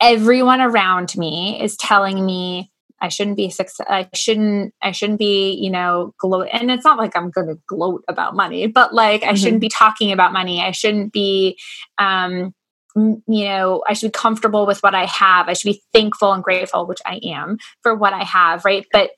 [0.00, 2.70] everyone around me is telling me
[3.02, 3.86] I shouldn't be success.
[3.88, 4.74] I shouldn't.
[4.82, 5.52] I shouldn't be.
[5.52, 6.48] You know, gloat.
[6.52, 9.30] And it's not like I'm going to gloat about money, but like mm-hmm.
[9.30, 10.60] I shouldn't be talking about money.
[10.62, 11.58] I shouldn't be.
[11.98, 12.54] Um,
[12.96, 15.48] you know, I should be comfortable with what I have.
[15.48, 18.64] I should be thankful and grateful, which I am for what I have.
[18.64, 19.10] Right, but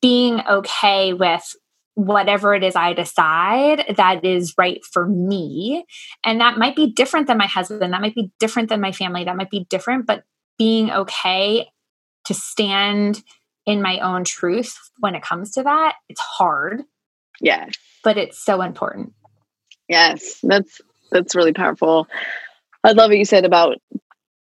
[0.00, 1.44] being okay with
[1.94, 5.84] whatever it is I decide that is right for me.
[6.24, 9.24] And that might be different than my husband, that might be different than my family,
[9.24, 10.24] that might be different, but
[10.58, 11.68] being okay
[12.26, 13.22] to stand
[13.66, 16.82] in my own truth when it comes to that, it's hard.
[17.40, 17.68] Yeah.
[18.04, 19.12] But it's so important.
[19.88, 22.06] Yes, that's that's really powerful.
[22.84, 23.78] I love what you said about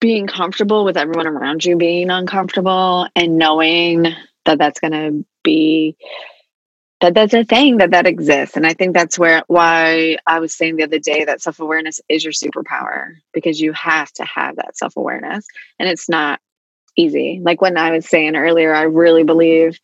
[0.01, 4.07] being comfortable with everyone around you being uncomfortable and knowing
[4.45, 5.97] that that's going to be
[7.01, 10.55] that that's a thing that that exists and i think that's where why i was
[10.55, 14.77] saying the other day that self-awareness is your superpower because you have to have that
[14.77, 15.47] self-awareness
[15.79, 16.41] and it's not
[16.97, 17.41] easy.
[17.43, 19.79] Like when i was saying earlier i really believe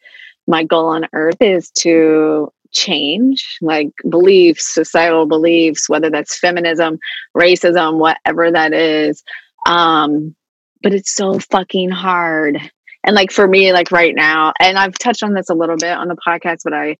[0.46, 6.98] my goal on earth is to change like beliefs societal beliefs whether that's feminism
[7.36, 9.24] racism whatever that is
[9.66, 10.34] um
[10.82, 12.70] but it's so fucking hard
[13.04, 15.92] and like for me like right now and i've touched on this a little bit
[15.92, 16.96] on the podcast but i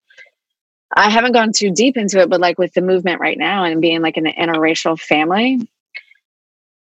[0.95, 3.81] i haven't gone too deep into it but like with the movement right now and
[3.81, 5.69] being like an interracial family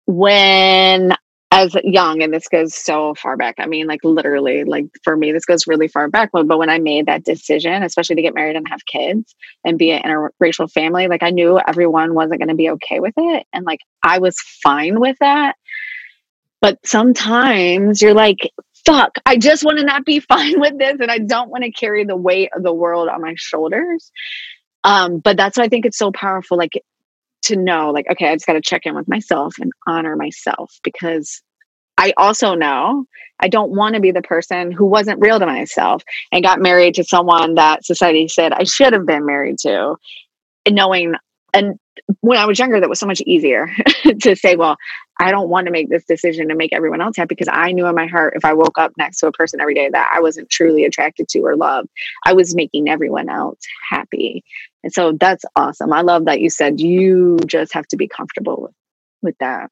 [0.06, 1.12] when
[1.52, 5.30] as young and this goes so far back i mean like literally like for me
[5.32, 8.56] this goes really far back but, when i made that decision especially to get married
[8.56, 12.54] and have kids and be an interracial family like i knew everyone wasn't going to
[12.54, 15.54] be okay with it and like i was fine with that.
[16.60, 18.50] But sometimes you're like
[18.86, 21.70] fuck, I just want to not be fine with this and I don't want to
[21.70, 24.10] carry the weight of the world on my shoulders.
[24.84, 26.80] Um, but that's why I think it's so powerful, like
[27.42, 30.72] to know, like, okay, I just got to check in with myself and honor myself
[30.84, 31.42] because
[31.98, 33.04] I also know
[33.40, 36.94] I don't want to be the person who wasn't real to myself and got married
[36.94, 39.96] to someone that society said I should have been married to,
[40.68, 41.14] knowing
[41.52, 41.78] and
[42.20, 43.70] when I was younger, that was so much easier
[44.20, 44.76] to say, well,
[45.18, 47.86] I don't want to make this decision to make everyone else happy because I knew
[47.86, 50.20] in my heart if I woke up next to a person every day that I
[50.20, 51.88] wasn't truly attracted to or loved,
[52.24, 54.44] I was making everyone else happy.
[54.84, 55.92] And so that's awesome.
[55.92, 58.72] I love that you said you just have to be comfortable
[59.22, 59.70] with, that.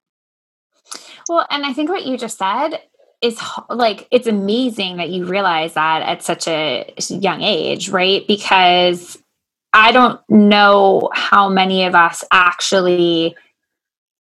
[1.28, 2.80] Well, and I think what you just said
[3.22, 8.26] is like it's amazing that you realize that at such a young age, right?
[8.26, 9.16] Because
[9.74, 13.36] I don't know how many of us actually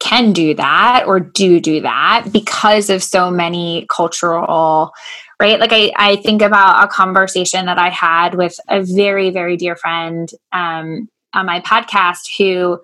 [0.01, 4.93] can do that or do do that because of so many cultural
[5.41, 5.61] right?
[5.61, 9.77] Like i, I think about a conversation that i had with a very very dear
[9.77, 12.81] friend um, on my podcast who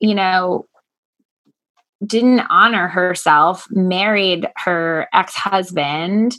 [0.00, 0.66] you know
[2.04, 6.36] didn't honor herself married her ex-husband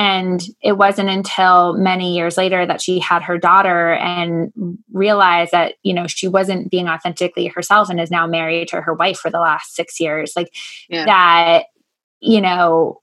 [0.00, 4.50] and it wasn't until many years later that she had her daughter and
[4.94, 8.94] realized that, you know, she wasn't being authentically herself and is now married to her
[8.94, 10.32] wife for the last six years.
[10.34, 10.54] Like
[10.88, 11.04] yeah.
[11.04, 11.64] that,
[12.18, 13.02] you know,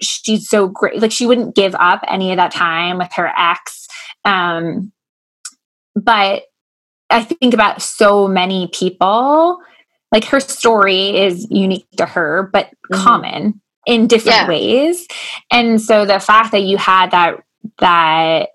[0.00, 1.02] she's so great.
[1.02, 3.86] Like she wouldn't give up any of that time with her ex.
[4.24, 4.92] Um,
[5.94, 6.44] but
[7.10, 9.58] I think about so many people
[10.10, 13.02] like her story is unique to her but mm-hmm.
[13.02, 14.48] common in different yeah.
[14.48, 15.06] ways.
[15.50, 17.42] And so the fact that you had that
[17.78, 18.50] that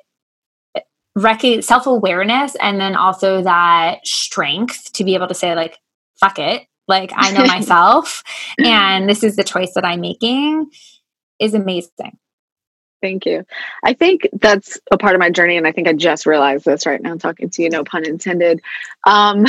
[1.15, 5.77] rec- self-awareness and then also that strength to be able to say like
[6.19, 8.23] fuck it like i know myself
[8.57, 10.69] and this is the choice that i'm making
[11.39, 12.17] is amazing
[13.01, 13.45] Thank you.
[13.83, 16.88] I think that's a part of my journey, and I think I just realized this
[16.88, 17.69] right now talking to you.
[17.69, 18.61] No pun intended.
[19.05, 19.45] Um,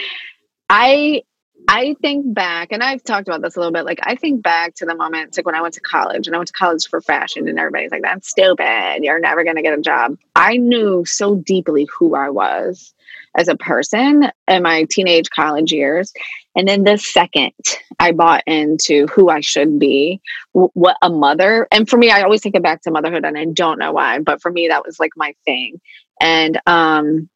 [0.70, 1.22] I
[1.72, 3.84] I think back, and I've talked about this a little bit.
[3.84, 6.38] Like I think back to the moment, like when I went to college, and I
[6.40, 8.98] went to college for fashion, and everybody's like, "That's stupid.
[9.02, 12.92] You're never going to get a job." I knew so deeply who I was
[13.36, 16.12] as a person in my teenage college years,
[16.56, 17.52] and then the second
[18.00, 20.20] I bought into who I should be,
[20.52, 23.44] what a mother, and for me, I always take it back to motherhood, and I
[23.44, 25.80] don't know why, but for me, that was like my thing.
[26.20, 27.30] And um,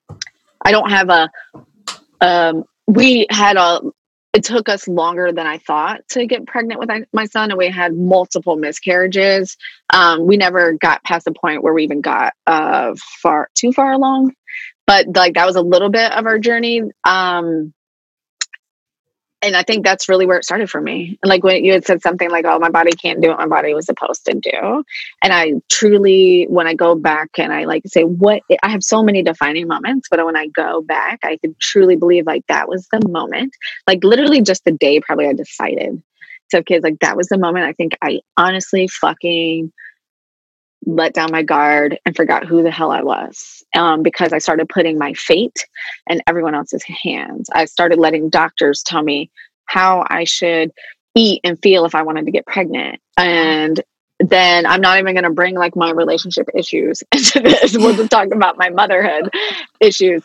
[0.64, 1.30] I don't have a.
[2.20, 3.80] Um, we had a.
[4.34, 7.70] It took us longer than I thought to get pregnant with my son, and we
[7.70, 9.56] had multiple miscarriages.
[9.92, 13.92] Um, we never got past the point where we even got uh, far too far
[13.92, 14.32] along,
[14.88, 16.82] but like that was a little bit of our journey.
[17.04, 17.72] Um,
[19.44, 21.18] and I think that's really where it started for me.
[21.22, 23.46] And like when you had said something like, "Oh, my body can't do what my
[23.46, 24.84] body was supposed to do,"
[25.22, 29.02] and I truly, when I go back and I like say, "What?" I have so
[29.02, 32.88] many defining moments, but when I go back, I can truly believe like that was
[32.90, 33.54] the moment.
[33.86, 36.02] Like literally, just the day probably I decided
[36.54, 36.82] have kids.
[36.82, 37.66] Like that was the moment.
[37.66, 39.72] I think I honestly fucking
[40.86, 44.68] let down my guard and forgot who the hell I was um, because I started
[44.68, 45.66] putting my fate
[46.08, 47.48] in everyone else's hands.
[47.52, 49.30] I started letting doctors tell me
[49.66, 50.72] how I should
[51.14, 53.00] eat and feel if I wanted to get pregnant.
[53.16, 53.80] And
[54.20, 57.76] then I'm not even going to bring like my relationship issues into this.
[57.76, 59.30] We'll just talk about my motherhood
[59.80, 60.22] issues.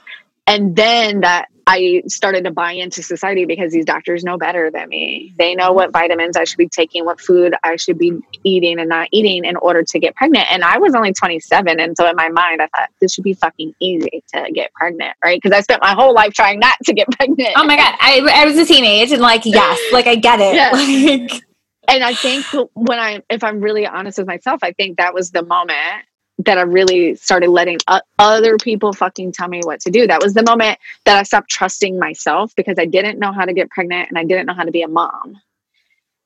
[0.47, 4.89] And then that I started to buy into society because these doctors know better than
[4.89, 5.35] me.
[5.37, 5.99] They know what mm-hmm.
[5.99, 9.55] vitamins I should be taking, what food I should be eating and not eating in
[9.55, 10.51] order to get pregnant.
[10.51, 11.79] And I was only 27.
[11.79, 15.15] And so in my mind, I thought this should be fucking easy to get pregnant,
[15.23, 15.39] right?
[15.39, 17.51] Because I spent my whole life trying not to get pregnant.
[17.55, 17.93] Oh my God.
[17.99, 20.55] I, I was a teenage and like, yes, like I get it.
[20.55, 20.71] Yeah.
[21.29, 21.43] Like,
[21.87, 25.31] and I think when I, if I'm really honest with myself, I think that was
[25.31, 26.05] the moment
[26.39, 27.77] that I really started letting
[28.17, 30.07] other people fucking tell me what to do.
[30.07, 33.53] That was the moment that I stopped trusting myself because I didn't know how to
[33.53, 35.41] get pregnant and I didn't know how to be a mom.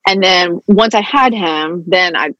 [0.06, 2.34] And then once I had him, then I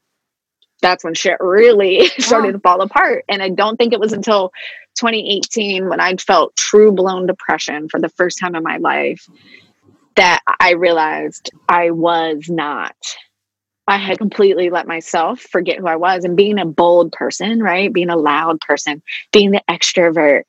[0.81, 3.25] that's when shit really started to fall apart.
[3.27, 4.51] And I don't think it was until
[4.99, 9.27] 2018 when I felt true blown depression for the first time in my life
[10.15, 12.95] that I realized I was not
[13.87, 17.91] I had completely let myself forget who I was and being a bold person, right?
[17.93, 20.43] Being a loud person, being the extrovert.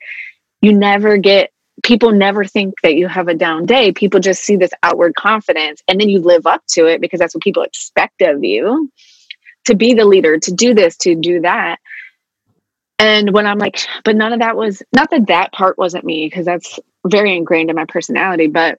[0.62, 1.50] You never get
[1.82, 3.92] people never think that you have a down day.
[3.92, 7.34] People just see this outward confidence and then you live up to it because that's
[7.34, 8.90] what people expect of you
[9.66, 11.78] to be the leader, to do this, to do that.
[12.98, 16.26] And when I'm like, but none of that was not that that part wasn't me
[16.26, 18.78] because that's very ingrained in my personality, but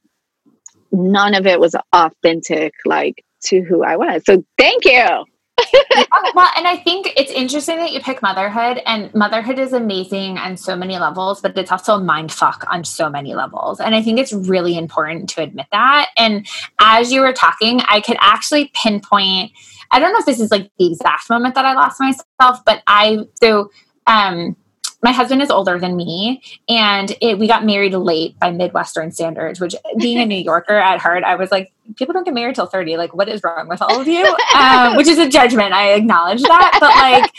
[0.92, 2.74] none of it was authentic.
[2.84, 4.24] Like, to who I was.
[4.26, 5.26] So thank you.
[6.36, 10.56] well, and I think it's interesting that you pick motherhood, and motherhood is amazing on
[10.56, 13.80] so many levels, but it's also a mind fuck on so many levels.
[13.80, 16.10] And I think it's really important to admit that.
[16.18, 16.48] And
[16.80, 19.52] as you were talking, I could actually pinpoint.
[19.92, 22.84] I don't know if this is like the exact moment that I lost myself, but
[22.86, 23.72] I so
[24.06, 24.56] um
[25.04, 29.60] my husband is older than me and it, we got married late by midwestern standards
[29.60, 32.66] which being a new yorker at heart i was like people don't get married till
[32.66, 34.36] 30 like what is wrong with all of you?
[34.58, 35.74] Um, which is a judgment.
[35.74, 36.78] I acknowledge that.
[36.80, 37.32] But like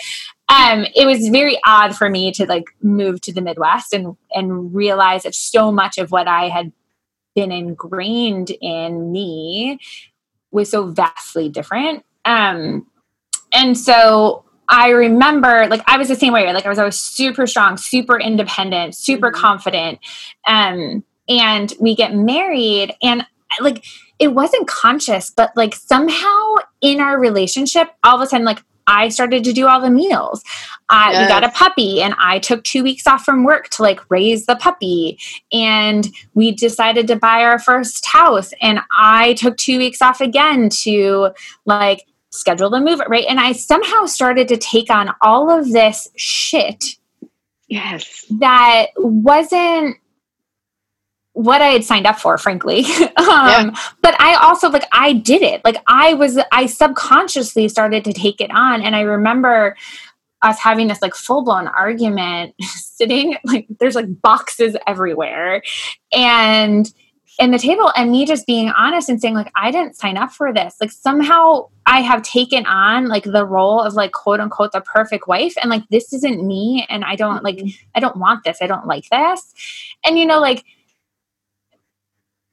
[0.49, 4.73] um, it was very odd for me to like move to the midwest and and
[4.73, 6.73] realize that so much of what i had
[7.35, 9.79] been ingrained in me
[10.51, 12.05] was so vastly different.
[12.25, 12.87] Um,
[13.53, 16.53] and so I remember like I was the same way.
[16.53, 19.41] Like I was always super strong, super independent, super mm-hmm.
[19.41, 19.99] confident.
[20.47, 23.27] Um, and we get married and
[23.61, 23.85] like
[24.19, 29.11] it wasn't conscious, but like somehow in our relationship, all of a sudden, like I
[29.11, 30.43] started to do all the meals.
[30.89, 31.23] I, yes.
[31.23, 34.47] We got a puppy, and I took two weeks off from work to like raise
[34.47, 35.19] the puppy.
[35.53, 40.71] And we decided to buy our first house, and I took two weeks off again
[40.85, 41.31] to
[41.67, 43.25] like schedule the move, right?
[43.29, 46.85] And I somehow started to take on all of this shit.
[47.69, 48.25] Yes.
[48.39, 49.97] That wasn't
[51.33, 52.79] what I had signed up for, frankly.
[53.01, 53.71] um, yeah.
[54.03, 55.65] But I also, like, I did it.
[55.65, 58.83] Like, I was, I subconsciously started to take it on.
[58.83, 59.77] And I remember
[60.43, 65.63] us having this like full blown argument sitting, like, there's like boxes everywhere.
[66.13, 66.93] And,
[67.39, 70.33] in the table and me just being honest and saying like i didn't sign up
[70.33, 70.77] for this.
[70.81, 75.29] Like somehow i have taken on like the role of like quote unquote the perfect
[75.29, 75.55] wife.
[75.61, 76.87] And like this isn't me.
[76.89, 77.89] And i don't like mm-hmm.
[77.95, 78.59] i don't want this.
[78.61, 79.55] I don't like this.
[80.05, 80.65] And you know like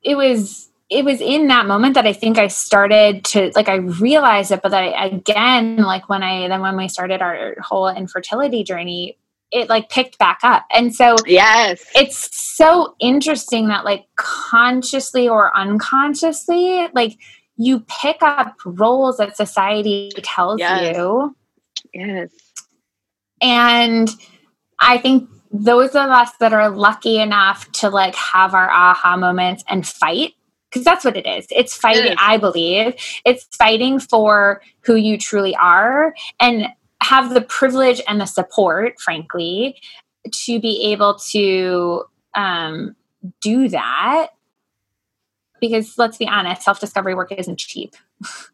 [0.01, 3.75] it was it was in that moment that I think I started to like I
[3.75, 7.89] realized it, but that I, again, like when I then when we started our whole
[7.89, 9.17] infertility journey,
[9.55, 10.65] it like picked back up.
[10.69, 17.17] And so yes, it's so interesting that like consciously or unconsciously, like
[17.55, 20.95] you pick up roles that society tells yes.
[20.95, 21.35] you.
[21.93, 22.29] Yes.
[23.41, 24.09] And
[24.79, 29.63] I think those of us that are lucky enough to like have our aha moments
[29.69, 30.33] and fight
[30.69, 31.47] because that's what it is.
[31.51, 32.95] It's fighting, it I believe.
[33.23, 36.67] It's fighting for who you truly are and
[37.01, 39.79] have the privilege and the support, frankly,
[40.31, 42.03] to be able to
[42.35, 42.95] um,
[43.41, 44.29] do that.
[45.61, 47.95] Because let's be honest, self discovery work isn't cheap.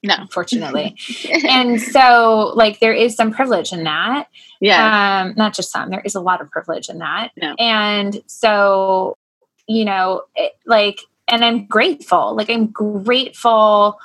[0.03, 0.15] No.
[0.17, 0.95] unfortunately.
[1.49, 4.27] and so, like, there is some privilege in that.
[4.59, 5.21] Yeah.
[5.23, 7.31] Um, not just some, there is a lot of privilege in that.
[7.37, 7.55] No.
[7.59, 9.17] And so,
[9.67, 12.35] you know, it, like, and I'm grateful.
[12.35, 13.99] Like, I'm grateful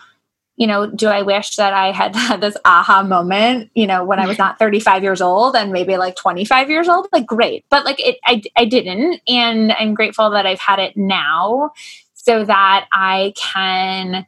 [0.57, 4.18] you know, do I wish that I had had this aha moment, you know, when
[4.18, 7.09] I was not 35 years old and maybe like 25 years old?
[7.12, 7.64] Like, great.
[7.70, 9.20] But like, it, I, I didn't.
[9.28, 11.72] And I'm grateful that I've had it now
[12.14, 14.26] so that I can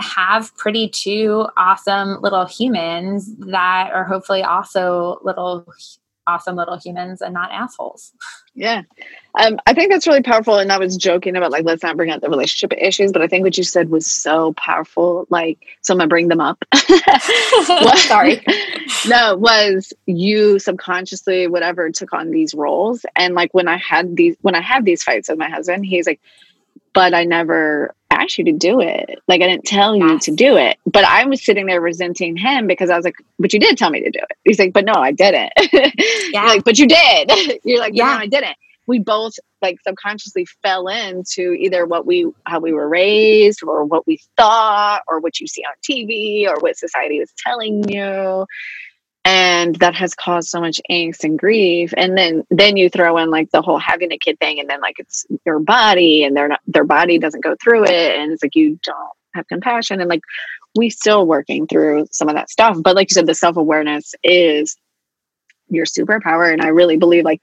[0.00, 5.66] have pretty two awesome little humans that are hopefully also little
[6.30, 8.12] awesome little humans and not assholes.
[8.54, 8.82] Yeah.
[9.38, 10.58] Um, I think that's really powerful.
[10.58, 13.26] And I was joking about like, let's not bring up the relationship issues, but I
[13.26, 15.26] think what you said was so powerful.
[15.30, 16.62] Like, so I'm gonna bring them up.
[17.96, 18.44] Sorry.
[19.08, 23.04] no, was you subconsciously, whatever, took on these roles.
[23.16, 26.06] And like when I had these, when I had these fights with my husband, he's
[26.06, 26.20] like,
[26.92, 29.22] but I never asked you to do it.
[29.28, 30.24] Like I didn't tell you yes.
[30.26, 30.78] to do it.
[30.86, 33.90] But I was sitting there resenting him because I was like, but you did tell
[33.90, 34.36] me to do it.
[34.44, 35.52] He's like, but no, I didn't.
[36.32, 36.44] Yeah.
[36.44, 37.60] like, but you did.
[37.64, 38.56] You're like, yeah, no, I didn't.
[38.86, 44.06] We both like subconsciously fell into either what we how we were raised or what
[44.06, 48.46] we thought or what you see on TV or what society is telling you
[49.24, 51.92] and that has caused so much angst and grief.
[51.96, 54.80] And then then you throw in like the whole having a kid thing and then
[54.80, 58.42] like it's your body and they're not their body doesn't go through it and it's
[58.42, 60.00] like you don't have compassion.
[60.00, 60.22] And like
[60.74, 62.78] we still working through some of that stuff.
[62.82, 64.76] But like you said the self-awareness is
[65.68, 67.42] your superpower and i really believe like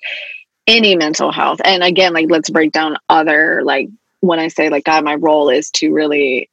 [0.66, 1.62] any mental health.
[1.64, 3.88] And again like let's break down other like
[4.20, 6.50] when i say like god my role is to really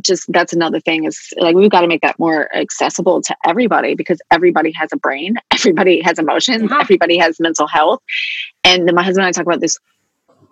[0.00, 3.94] just that's another thing is like we've got to make that more accessible to everybody
[3.94, 8.00] because everybody has a brain, everybody has emotions, everybody has mental health.
[8.64, 9.78] And then my husband and I talk about this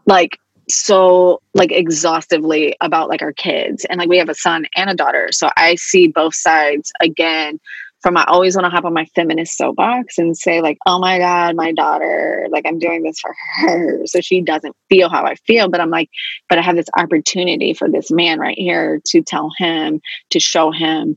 [0.07, 0.38] like
[0.68, 3.84] so like exhaustively about like our kids.
[3.84, 7.59] And like we have a son and a daughter so i see both sides again
[8.01, 11.18] from I always want to hop on my feminist soapbox and say like, oh my
[11.18, 14.07] God, my daughter, like I'm doing this for her.
[14.07, 15.68] So she doesn't feel how I feel.
[15.68, 16.09] But I'm like,
[16.48, 20.70] but I have this opportunity for this man right here to tell him, to show
[20.70, 21.16] him,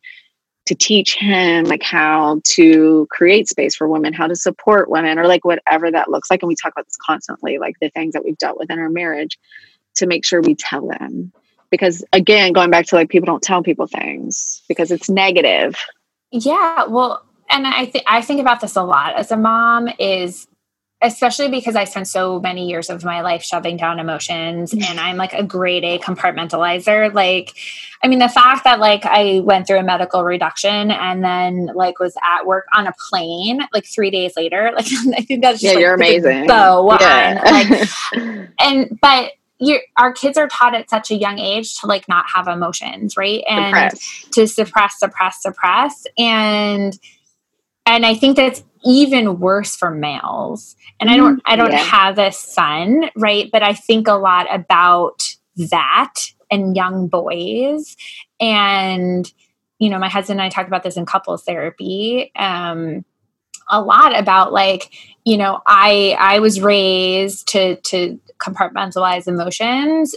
[0.65, 5.27] to teach him like how to create space for women, how to support women, or
[5.27, 6.41] like whatever that looks like.
[6.41, 8.89] And we talk about this constantly, like the things that we've dealt with in our
[8.89, 9.39] marriage
[9.95, 11.31] to make sure we tell them.
[11.69, 15.75] Because again, going back to like people don't tell people things because it's negative
[16.33, 20.47] yeah, well, and I think I think about this a lot as a mom is
[21.03, 24.89] especially because I spent so many years of my life shoving down emotions mm-hmm.
[24.89, 27.13] and I'm like a grade A compartmentalizer.
[27.13, 27.53] Like,
[28.01, 31.99] I mean, the fact that like I went through a medical reduction and then like
[31.99, 34.85] was at work on a plane like three days later, like
[35.17, 36.47] I think that's just yeah, like, you're amazing.
[36.47, 37.41] So yeah.
[37.43, 37.53] on.
[37.53, 42.07] Like, and but you our kids are taught at such a young age to like
[42.07, 43.43] not have emotions, right?
[43.49, 44.25] And suppress.
[44.31, 46.05] to suppress, suppress, suppress.
[46.17, 46.97] And
[47.85, 50.75] and I think that's even worse for males.
[50.99, 51.77] And I don't I don't yeah.
[51.77, 53.49] have a son, right?
[53.51, 56.13] But I think a lot about that
[56.49, 57.95] and young boys.
[58.39, 59.31] And
[59.79, 62.31] you know, my husband and I talked about this in couples therapy.
[62.35, 63.05] Um
[63.69, 64.93] a lot about like
[65.25, 70.15] you know i i was raised to to compartmentalize emotions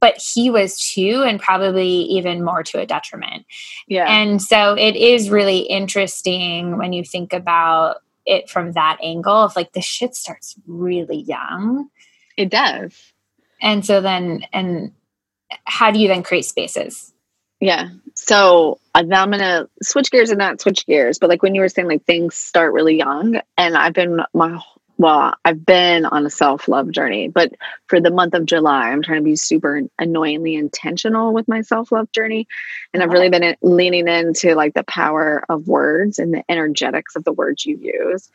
[0.00, 3.44] but he was too and probably even more to a detriment.
[3.86, 4.06] Yeah.
[4.06, 7.96] And so it is really interesting when you think about
[8.26, 11.90] it from that angle of like the shit starts really young.
[12.36, 13.12] It does.
[13.60, 14.92] And so then and
[15.64, 17.12] how do you then create spaces
[17.60, 21.68] yeah so I'm gonna switch gears and not switch gears, but like when you were
[21.68, 24.60] saying, like things start really young, and I've been my
[24.98, 27.54] well, I've been on a self love journey, but
[27.86, 31.90] for the month of July, I'm trying to be super annoyingly intentional with my self
[31.90, 32.46] love journey.
[32.92, 37.24] And I've really been leaning into like the power of words and the energetics of
[37.24, 38.30] the words you use.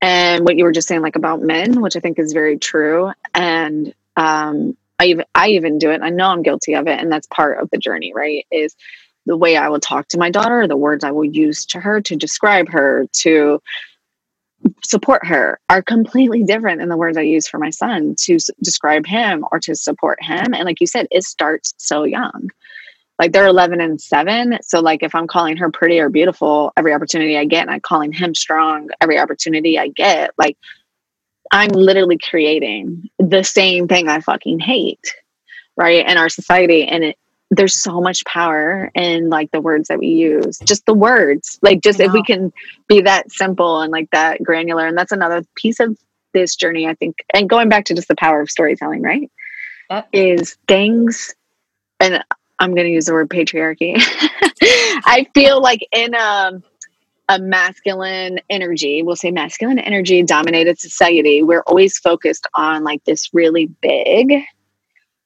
[0.00, 3.12] And what you were just saying, like about men, which I think is very true.
[3.32, 6.00] And um, I even I even do it.
[6.02, 8.46] I know I'm guilty of it, and that's part of the journey, right?
[8.50, 8.74] Is
[9.26, 12.00] the way I will talk to my daughter, the words I will use to her
[12.02, 13.60] to describe her, to
[14.84, 18.50] support her are completely different than the words I use for my son to s-
[18.62, 20.54] describe him or to support him.
[20.54, 22.50] And like you said, it starts so young.
[23.18, 24.58] Like they're 11 and 7.
[24.62, 27.80] So, like, if I'm calling her pretty or beautiful every opportunity I get, and I'm
[27.80, 30.56] calling him strong every opportunity I get, like,
[31.52, 35.14] I'm literally creating the same thing I fucking hate,
[35.76, 36.08] right?
[36.08, 36.86] In our society.
[36.86, 37.18] And it,
[37.50, 41.58] there's so much power in like the words that we use, just the words.
[41.60, 42.52] Like, just if we can
[42.88, 44.86] be that simple and like that granular.
[44.86, 45.98] And that's another piece of
[46.32, 47.16] this journey, I think.
[47.34, 49.30] And going back to just the power of storytelling, right?
[49.90, 50.08] Yep.
[50.14, 51.34] Is things,
[52.00, 52.24] and
[52.58, 53.96] I'm going to use the word patriarchy.
[54.64, 56.62] I feel like in a,
[57.32, 63.30] a masculine energy, we'll say masculine energy dominated society, we're always focused on like this
[63.32, 64.42] really big,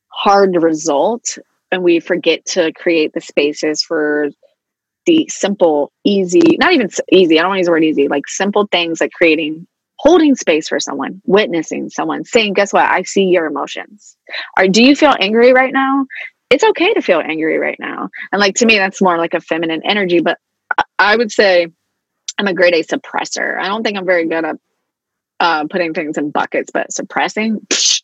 [0.08, 1.36] hard result.
[1.72, 4.28] And we forget to create the spaces for
[5.04, 8.28] the simple, easy, not even easy, I don't want to use the word easy, like
[8.28, 9.66] simple things like creating,
[9.98, 12.84] holding space for someone, witnessing someone, saying, guess what?
[12.84, 14.16] I see your emotions.
[14.56, 16.06] Or do you feel angry right now?
[16.50, 18.10] It's okay to feel angry right now.
[18.30, 20.38] And like to me, that's more like a feminine energy, but
[20.78, 21.68] I- I would say
[22.38, 23.58] I'm a great A suppressor.
[23.58, 24.56] I don't think I'm very good at
[25.40, 28.02] uh, putting things in buckets, but suppressing, psh,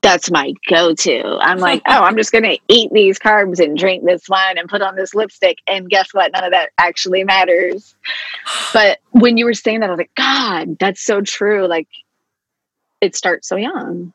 [0.00, 1.38] that's my go-to.
[1.40, 4.82] I'm like, oh, I'm just gonna eat these carbs and drink this wine and put
[4.82, 6.32] on this lipstick, and guess what?
[6.32, 7.94] None of that actually matters.
[8.72, 11.66] But when you were saying that, I was like, God, that's so true.
[11.66, 11.88] Like,
[13.00, 14.12] it starts so young.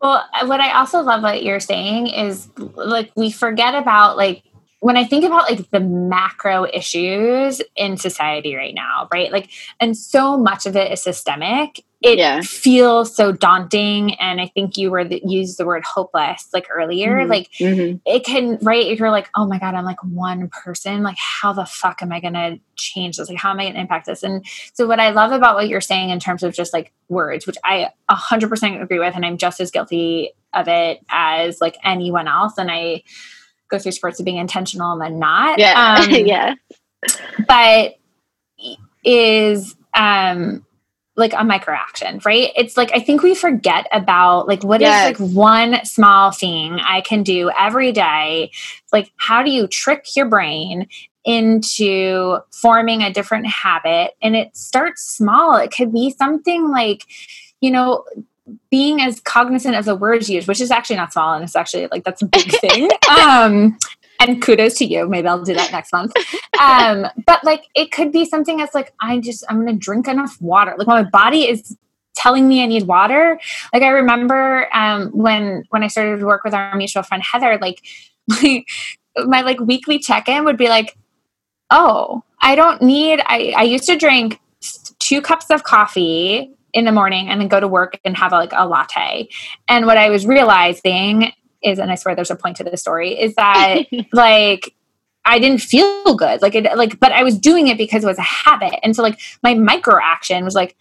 [0.00, 4.42] Well, what I also love what you're saying is like we forget about like
[4.80, 9.32] when I think about like the macro issues in society right now, right?
[9.32, 9.50] Like,
[9.80, 11.82] and so much of it is systemic.
[12.02, 12.42] It Yeah.
[12.42, 17.24] feels so daunting, and I think you were the, used the word hopeless like earlier.
[17.24, 17.28] Mhm.
[17.30, 18.00] Like, Mhm.
[18.04, 21.64] it can right you're like oh my god i'm like one person like how the
[21.64, 24.86] fuck am i gonna change this like how am i gonna impact this and so
[24.86, 27.88] what i love about what you're saying in terms of just like words which i
[28.10, 32.70] 100% agree with and i'm just as guilty of it as like anyone else and
[32.70, 33.02] i
[33.70, 36.00] go through sports of being intentional and then not Yeah.
[36.04, 36.54] Um, yeah.
[37.46, 37.94] but
[39.04, 40.64] is um
[41.18, 42.50] like a micro action, right?
[42.56, 45.18] It's like I think we forget about like what is Yes.
[45.18, 48.50] like one small thing I can do every day.
[48.92, 50.88] Like how do you trick your brain
[51.24, 55.56] into forming a different habit and it starts small.
[55.56, 57.04] It could be something like
[57.60, 58.04] you know
[58.70, 61.88] being as cognizant of the words used, which is actually not small and it's actually
[61.90, 62.88] like that's a big thing.
[63.10, 63.76] Um
[64.20, 65.08] and kudos to you.
[65.08, 66.12] Maybe I'll do that next month.
[66.60, 70.40] Um, but like it could be something that's like, I just I'm gonna drink enough
[70.40, 70.74] water.
[70.76, 71.76] Like my body is
[72.14, 73.38] telling me I need water.
[73.72, 77.58] Like I remember um when when I started to work with our mutual friend Heather,
[77.60, 77.82] like
[78.28, 78.64] my,
[79.26, 80.96] my like weekly check-in would be like,
[81.70, 84.40] oh, I don't need I, I used to drink
[84.98, 88.36] two cups of coffee in the morning and then go to work and have a,
[88.36, 89.28] like a latte.
[89.66, 93.18] And what I was realizing is, and I swear there's a point to this story,
[93.18, 94.74] is that like
[95.24, 96.42] I didn't feel good.
[96.42, 98.78] Like it like but I was doing it because it was a habit.
[98.84, 100.76] And so like my micro action was like,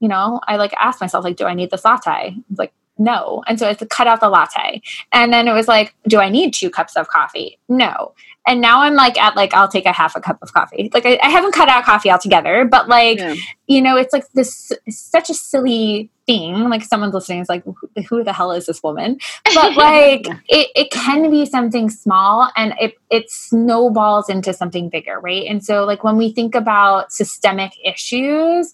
[0.00, 2.34] you know, I like asked myself, like, do I need this latte?
[2.58, 3.44] Like, no.
[3.46, 4.82] And so I had to cut out the latte.
[5.12, 7.58] And then it was like, do I need two cups of coffee?
[7.68, 8.14] No.
[8.46, 10.88] And now I'm like at like I'll take a half a cup of coffee.
[10.94, 13.34] Like I, I haven't cut out coffee altogether, but like Yeah.
[13.66, 16.54] you know, it's like this such a silly thing.
[16.68, 17.76] Like someone's listening is like, who,
[18.08, 19.18] who the hell is this woman?
[19.54, 20.38] But like Yeah.
[20.48, 25.44] it, it can be something small and it it snowballs into something bigger, right?
[25.46, 28.72] And so like when we think about systemic issues,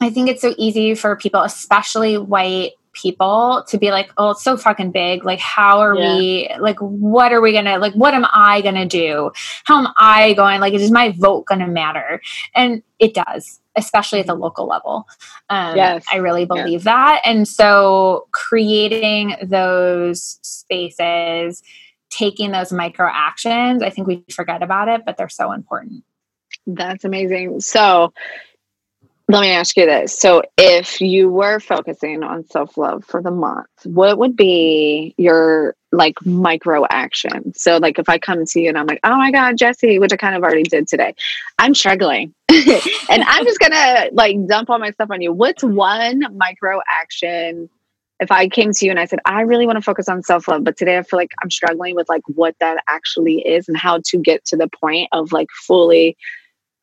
[0.00, 4.42] I think it's so easy for people, especially white people, to be like, oh, it's
[4.42, 5.24] so fucking big.
[5.24, 6.16] Like, how are Yeah.
[6.16, 9.30] we, like, what are we gonna, like, what am I gonna do?
[9.64, 12.20] How am I going, like, is my vote gonna matter?
[12.54, 15.06] And it does, especially at the local level.
[15.48, 16.04] Um, Yes.
[16.12, 17.20] I really believe that.
[17.24, 21.62] And so creating those spaces,
[22.10, 26.04] taking those micro actions, I think we forget about it, but they're so important.
[26.66, 27.60] That's amazing.
[27.60, 28.12] So
[29.30, 30.18] let me ask you this.
[30.18, 36.14] So if you were focusing on self-love for the month, what would be your like
[36.24, 37.52] micro action?
[37.54, 40.14] So like if I come to you and I'm like, oh my God, Jessie, which
[40.14, 41.14] I kind of already did today,
[41.58, 42.34] I'm struggling.
[42.48, 45.30] and I'm just gonna like dump all my stuff on you.
[45.34, 47.68] What's one micro action?
[48.20, 50.48] If I came to you and I said, I really want to focus on self
[50.48, 53.76] love, but today I feel like I'm struggling with like what that actually is and
[53.76, 56.16] how to get to the point of like fully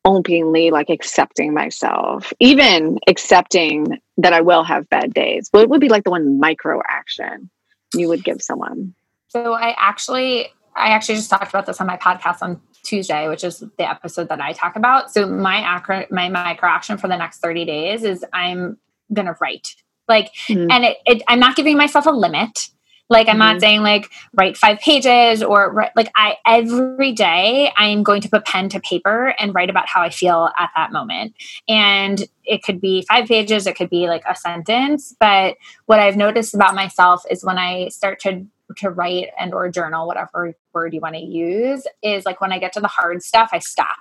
[0.06, 5.48] openly like accepting myself, even accepting that I will have bad days.
[5.50, 7.50] What would be like the one micro action
[7.92, 8.94] you would give someone?
[9.28, 10.46] So I actually
[10.76, 14.28] I actually just talked about this on my podcast on Tuesday, which is the episode
[14.28, 15.12] that I talk about.
[15.12, 18.78] So my acro- my micro action for the next 30 days is I'm
[19.12, 19.74] going to write.
[20.06, 20.70] Like mm-hmm.
[20.70, 22.68] and it, it I'm not giving myself a limit.
[23.08, 23.38] Like I'm mm-hmm.
[23.38, 28.20] not saying like write five pages or write, like I every day I am going
[28.22, 31.34] to put pen to paper and write about how I feel at that moment.
[31.68, 35.14] And it could be five pages, it could be like a sentence.
[35.20, 38.46] But what I've noticed about myself is when I start to
[38.78, 42.58] to write and or journal whatever word you want to use is like when i
[42.58, 43.96] get to the hard stuff i stop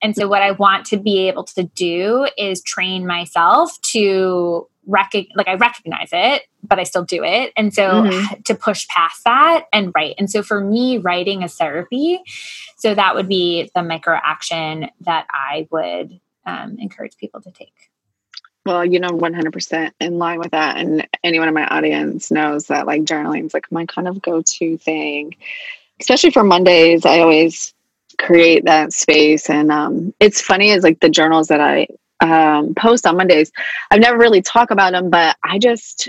[0.00, 5.30] and so what i want to be able to do is train myself to recognize
[5.34, 8.40] like i recognize it but i still do it and so mm-hmm.
[8.42, 12.20] to push past that and write and so for me writing is therapy
[12.76, 17.90] so that would be the micro action that i would um, encourage people to take
[18.66, 20.76] well, you know, 100% in line with that.
[20.76, 24.42] And anyone in my audience knows that like journaling is like my kind of go
[24.42, 25.36] to thing,
[26.00, 27.06] especially for Mondays.
[27.06, 27.72] I always
[28.18, 29.48] create that space.
[29.48, 31.86] And um, it's funny is like the journals that I
[32.20, 33.52] um, post on Mondays,
[33.90, 36.08] I've never really talk about them, but I just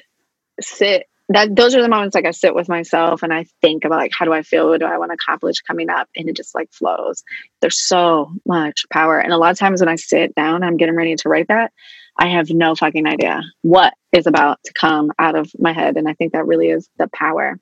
[0.60, 4.00] sit that those are the moments like I sit with myself and I think about
[4.00, 4.70] like how do I feel?
[4.70, 6.08] What do I want to accomplish coming up?
[6.16, 7.24] And it just like flows.
[7.60, 9.20] There's so much power.
[9.20, 11.74] And a lot of times when I sit down, I'm getting ready to write that,
[12.18, 15.98] I have no fucking idea what is about to come out of my head.
[15.98, 17.60] And I think that really is the power.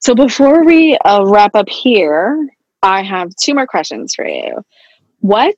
[0.00, 2.48] So before we uh, wrap up here,
[2.82, 4.64] I have two more questions for you.
[5.20, 5.56] What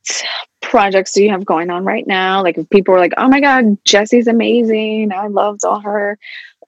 [0.60, 2.42] projects do you have going on right now?
[2.42, 5.12] Like, if people are like, oh my God, Jessie's amazing.
[5.12, 6.18] I loved all her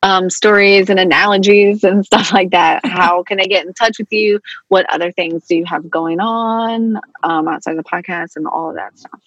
[0.03, 2.85] um, stories and analogies and stuff like that.
[2.85, 4.41] How can I get in touch with you?
[4.69, 8.77] What other things do you have going on um, outside the podcast and all of
[8.77, 9.21] that stuff?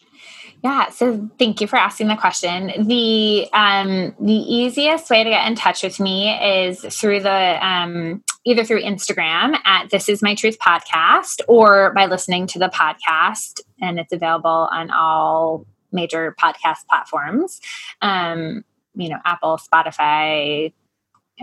[0.66, 2.88] Yeah, so thank you for asking the question.
[2.88, 6.32] The um, the easiest way to get in touch with me
[6.66, 12.08] is through the um, either through Instagram at This Is My Truth podcast or by
[12.08, 17.62] listening to the podcast, and it's available on all major podcast platforms.
[18.02, 20.74] Um, you know, Apple, Spotify.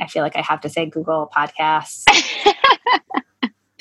[0.00, 2.06] I feel like I have to say Google Podcasts.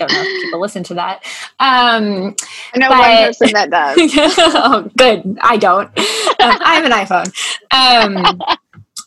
[0.02, 1.24] don't know if people listen to that.
[1.60, 2.36] Um,
[2.74, 3.98] I know but, one person that does.
[4.56, 5.38] oh, good.
[5.42, 5.88] I don't.
[5.88, 5.94] Um,
[6.40, 7.32] I have an iPhone.
[7.72, 8.42] Um,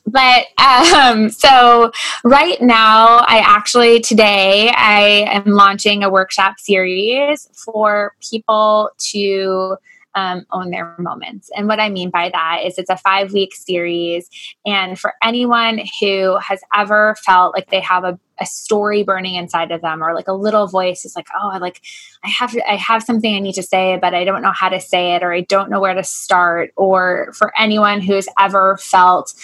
[0.06, 1.90] but um, so
[2.22, 9.76] right now, I actually today I am launching a workshop series for people to
[10.14, 11.50] um, own their moments.
[11.56, 14.28] And what I mean by that is it's a five week series.
[14.64, 19.70] And for anyone who has ever felt like they have a, a story burning inside
[19.70, 21.80] of them or like a little voice is like, oh, I like
[22.22, 24.80] I have I have something I need to say, but I don't know how to
[24.80, 26.72] say it or I don't know where to start.
[26.76, 29.34] Or for anyone who's ever felt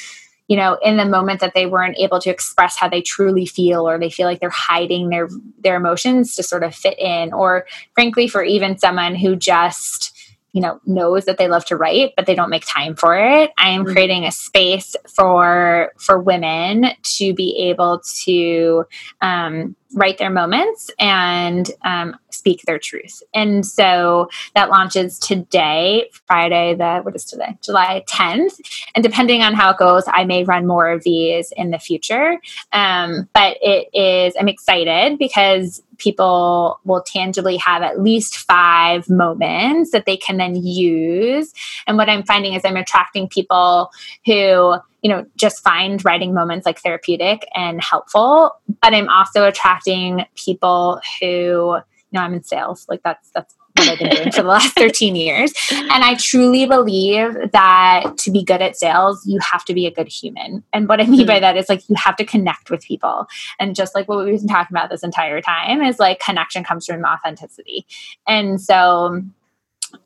[0.51, 3.89] you know in the moment that they weren't able to express how they truly feel
[3.89, 5.29] or they feel like they're hiding their
[5.61, 10.20] their emotions to sort of fit in or frankly for even someone who just
[10.53, 13.51] you know knows that they love to write but they don't make time for it
[13.59, 13.93] i am mm-hmm.
[13.93, 18.85] creating a space for for women to be able to
[19.21, 23.23] um, write their moments and um, speak their truth.
[23.35, 27.57] And so that launches today, Friday, the what is today?
[27.63, 28.61] July 10th.
[28.95, 32.39] And depending on how it goes, I may run more of these in the future.
[32.73, 39.91] Um, but it is, I'm excited because people will tangibly have at least five moments
[39.91, 41.53] that they can then use.
[41.87, 43.91] And what I'm finding is I'm attracting people
[44.25, 48.57] who you know, just find writing moments like therapeutic and helpful.
[48.83, 52.87] But I'm also attracting people who, you know, I'm in sales.
[52.89, 55.53] Like that's that's what I've been doing for the last 13 years.
[55.71, 59.91] And I truly believe that to be good at sales, you have to be a
[59.91, 60.63] good human.
[60.73, 61.43] And what I mean by mm-hmm.
[61.43, 63.27] that is like you have to connect with people.
[63.59, 66.87] And just like what we've been talking about this entire time is like connection comes
[66.87, 67.87] from authenticity.
[68.27, 69.23] And so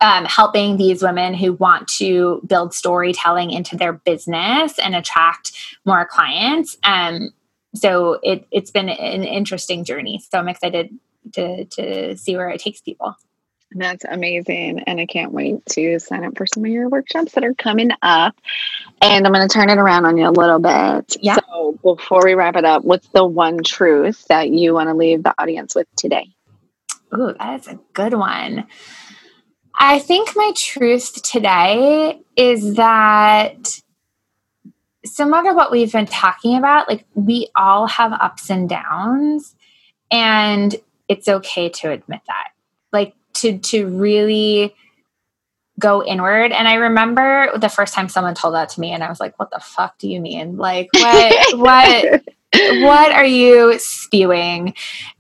[0.01, 5.53] um, helping these women who want to build storytelling into their business and attract
[5.85, 6.77] more clients.
[6.83, 7.31] Um,
[7.75, 10.23] so it, it's been an interesting journey.
[10.31, 10.91] So I'm excited
[11.33, 13.17] to, to see where it takes people.
[13.77, 14.81] That's amazing.
[14.81, 17.91] And I can't wait to sign up for some of your workshops that are coming
[18.03, 18.37] up.
[19.03, 21.17] And I'm going to turn it around on you a little bit.
[21.21, 21.37] Yeah.
[21.51, 25.25] So before we wrap it up, what's the one truth that you want to leave
[25.25, 26.29] the audience with today?
[27.17, 28.67] Ooh, that is a good one.
[29.79, 33.81] I think my truth today is that
[35.05, 39.55] similar to what we've been talking about, like we all have ups and downs,
[40.11, 40.75] and
[41.09, 42.49] it's okay to admit that.
[42.93, 44.75] Like to to really
[45.79, 46.53] go inward.
[46.53, 49.39] And I remember the first time someone told that to me, and I was like,
[49.39, 50.57] "What the fuck do you mean?
[50.57, 51.59] Like what?
[51.59, 52.23] what?"
[52.83, 54.75] What are you spewing?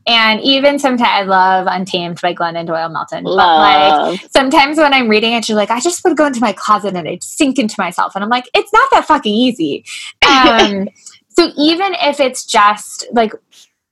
[0.06, 3.24] And even sometimes I love Untamed by Glennon Doyle Melton.
[3.24, 3.36] Love.
[3.36, 6.52] But like sometimes when I'm reading it, you're like, I just would go into my
[6.52, 8.14] closet and I'd sink into myself.
[8.14, 9.84] And I'm like, it's not that fucking easy.
[10.26, 10.88] Um,
[11.28, 13.32] so even if it's just like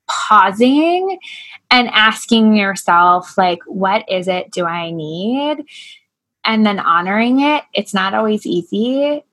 [0.09, 1.19] pausing
[1.71, 5.65] and asking yourself, like, what is it do I need?
[6.45, 9.25] And then honoring it, it's not always easy,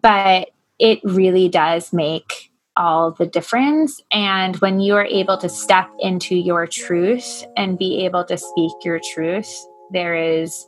[0.00, 4.00] but it really does make all the difference.
[4.12, 8.72] And when you are able to step into your truth and be able to speak
[8.84, 9.50] your truth,
[9.92, 10.66] there is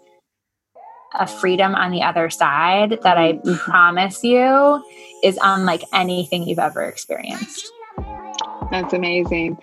[1.14, 3.55] a freedom on the other side that I mm-hmm.
[3.55, 4.82] promise you
[5.22, 7.70] is unlike anything you've ever experienced.
[8.70, 9.59] That's amazing.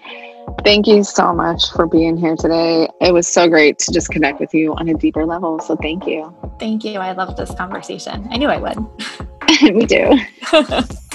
[0.64, 2.88] Thank you so much for being here today.
[3.02, 5.60] It was so great to just connect with you on a deeper level.
[5.60, 6.36] So thank you.
[6.60, 7.00] Thank you.
[7.00, 8.28] I love this conversation.
[8.32, 8.78] I knew I would.
[9.74, 10.18] We do.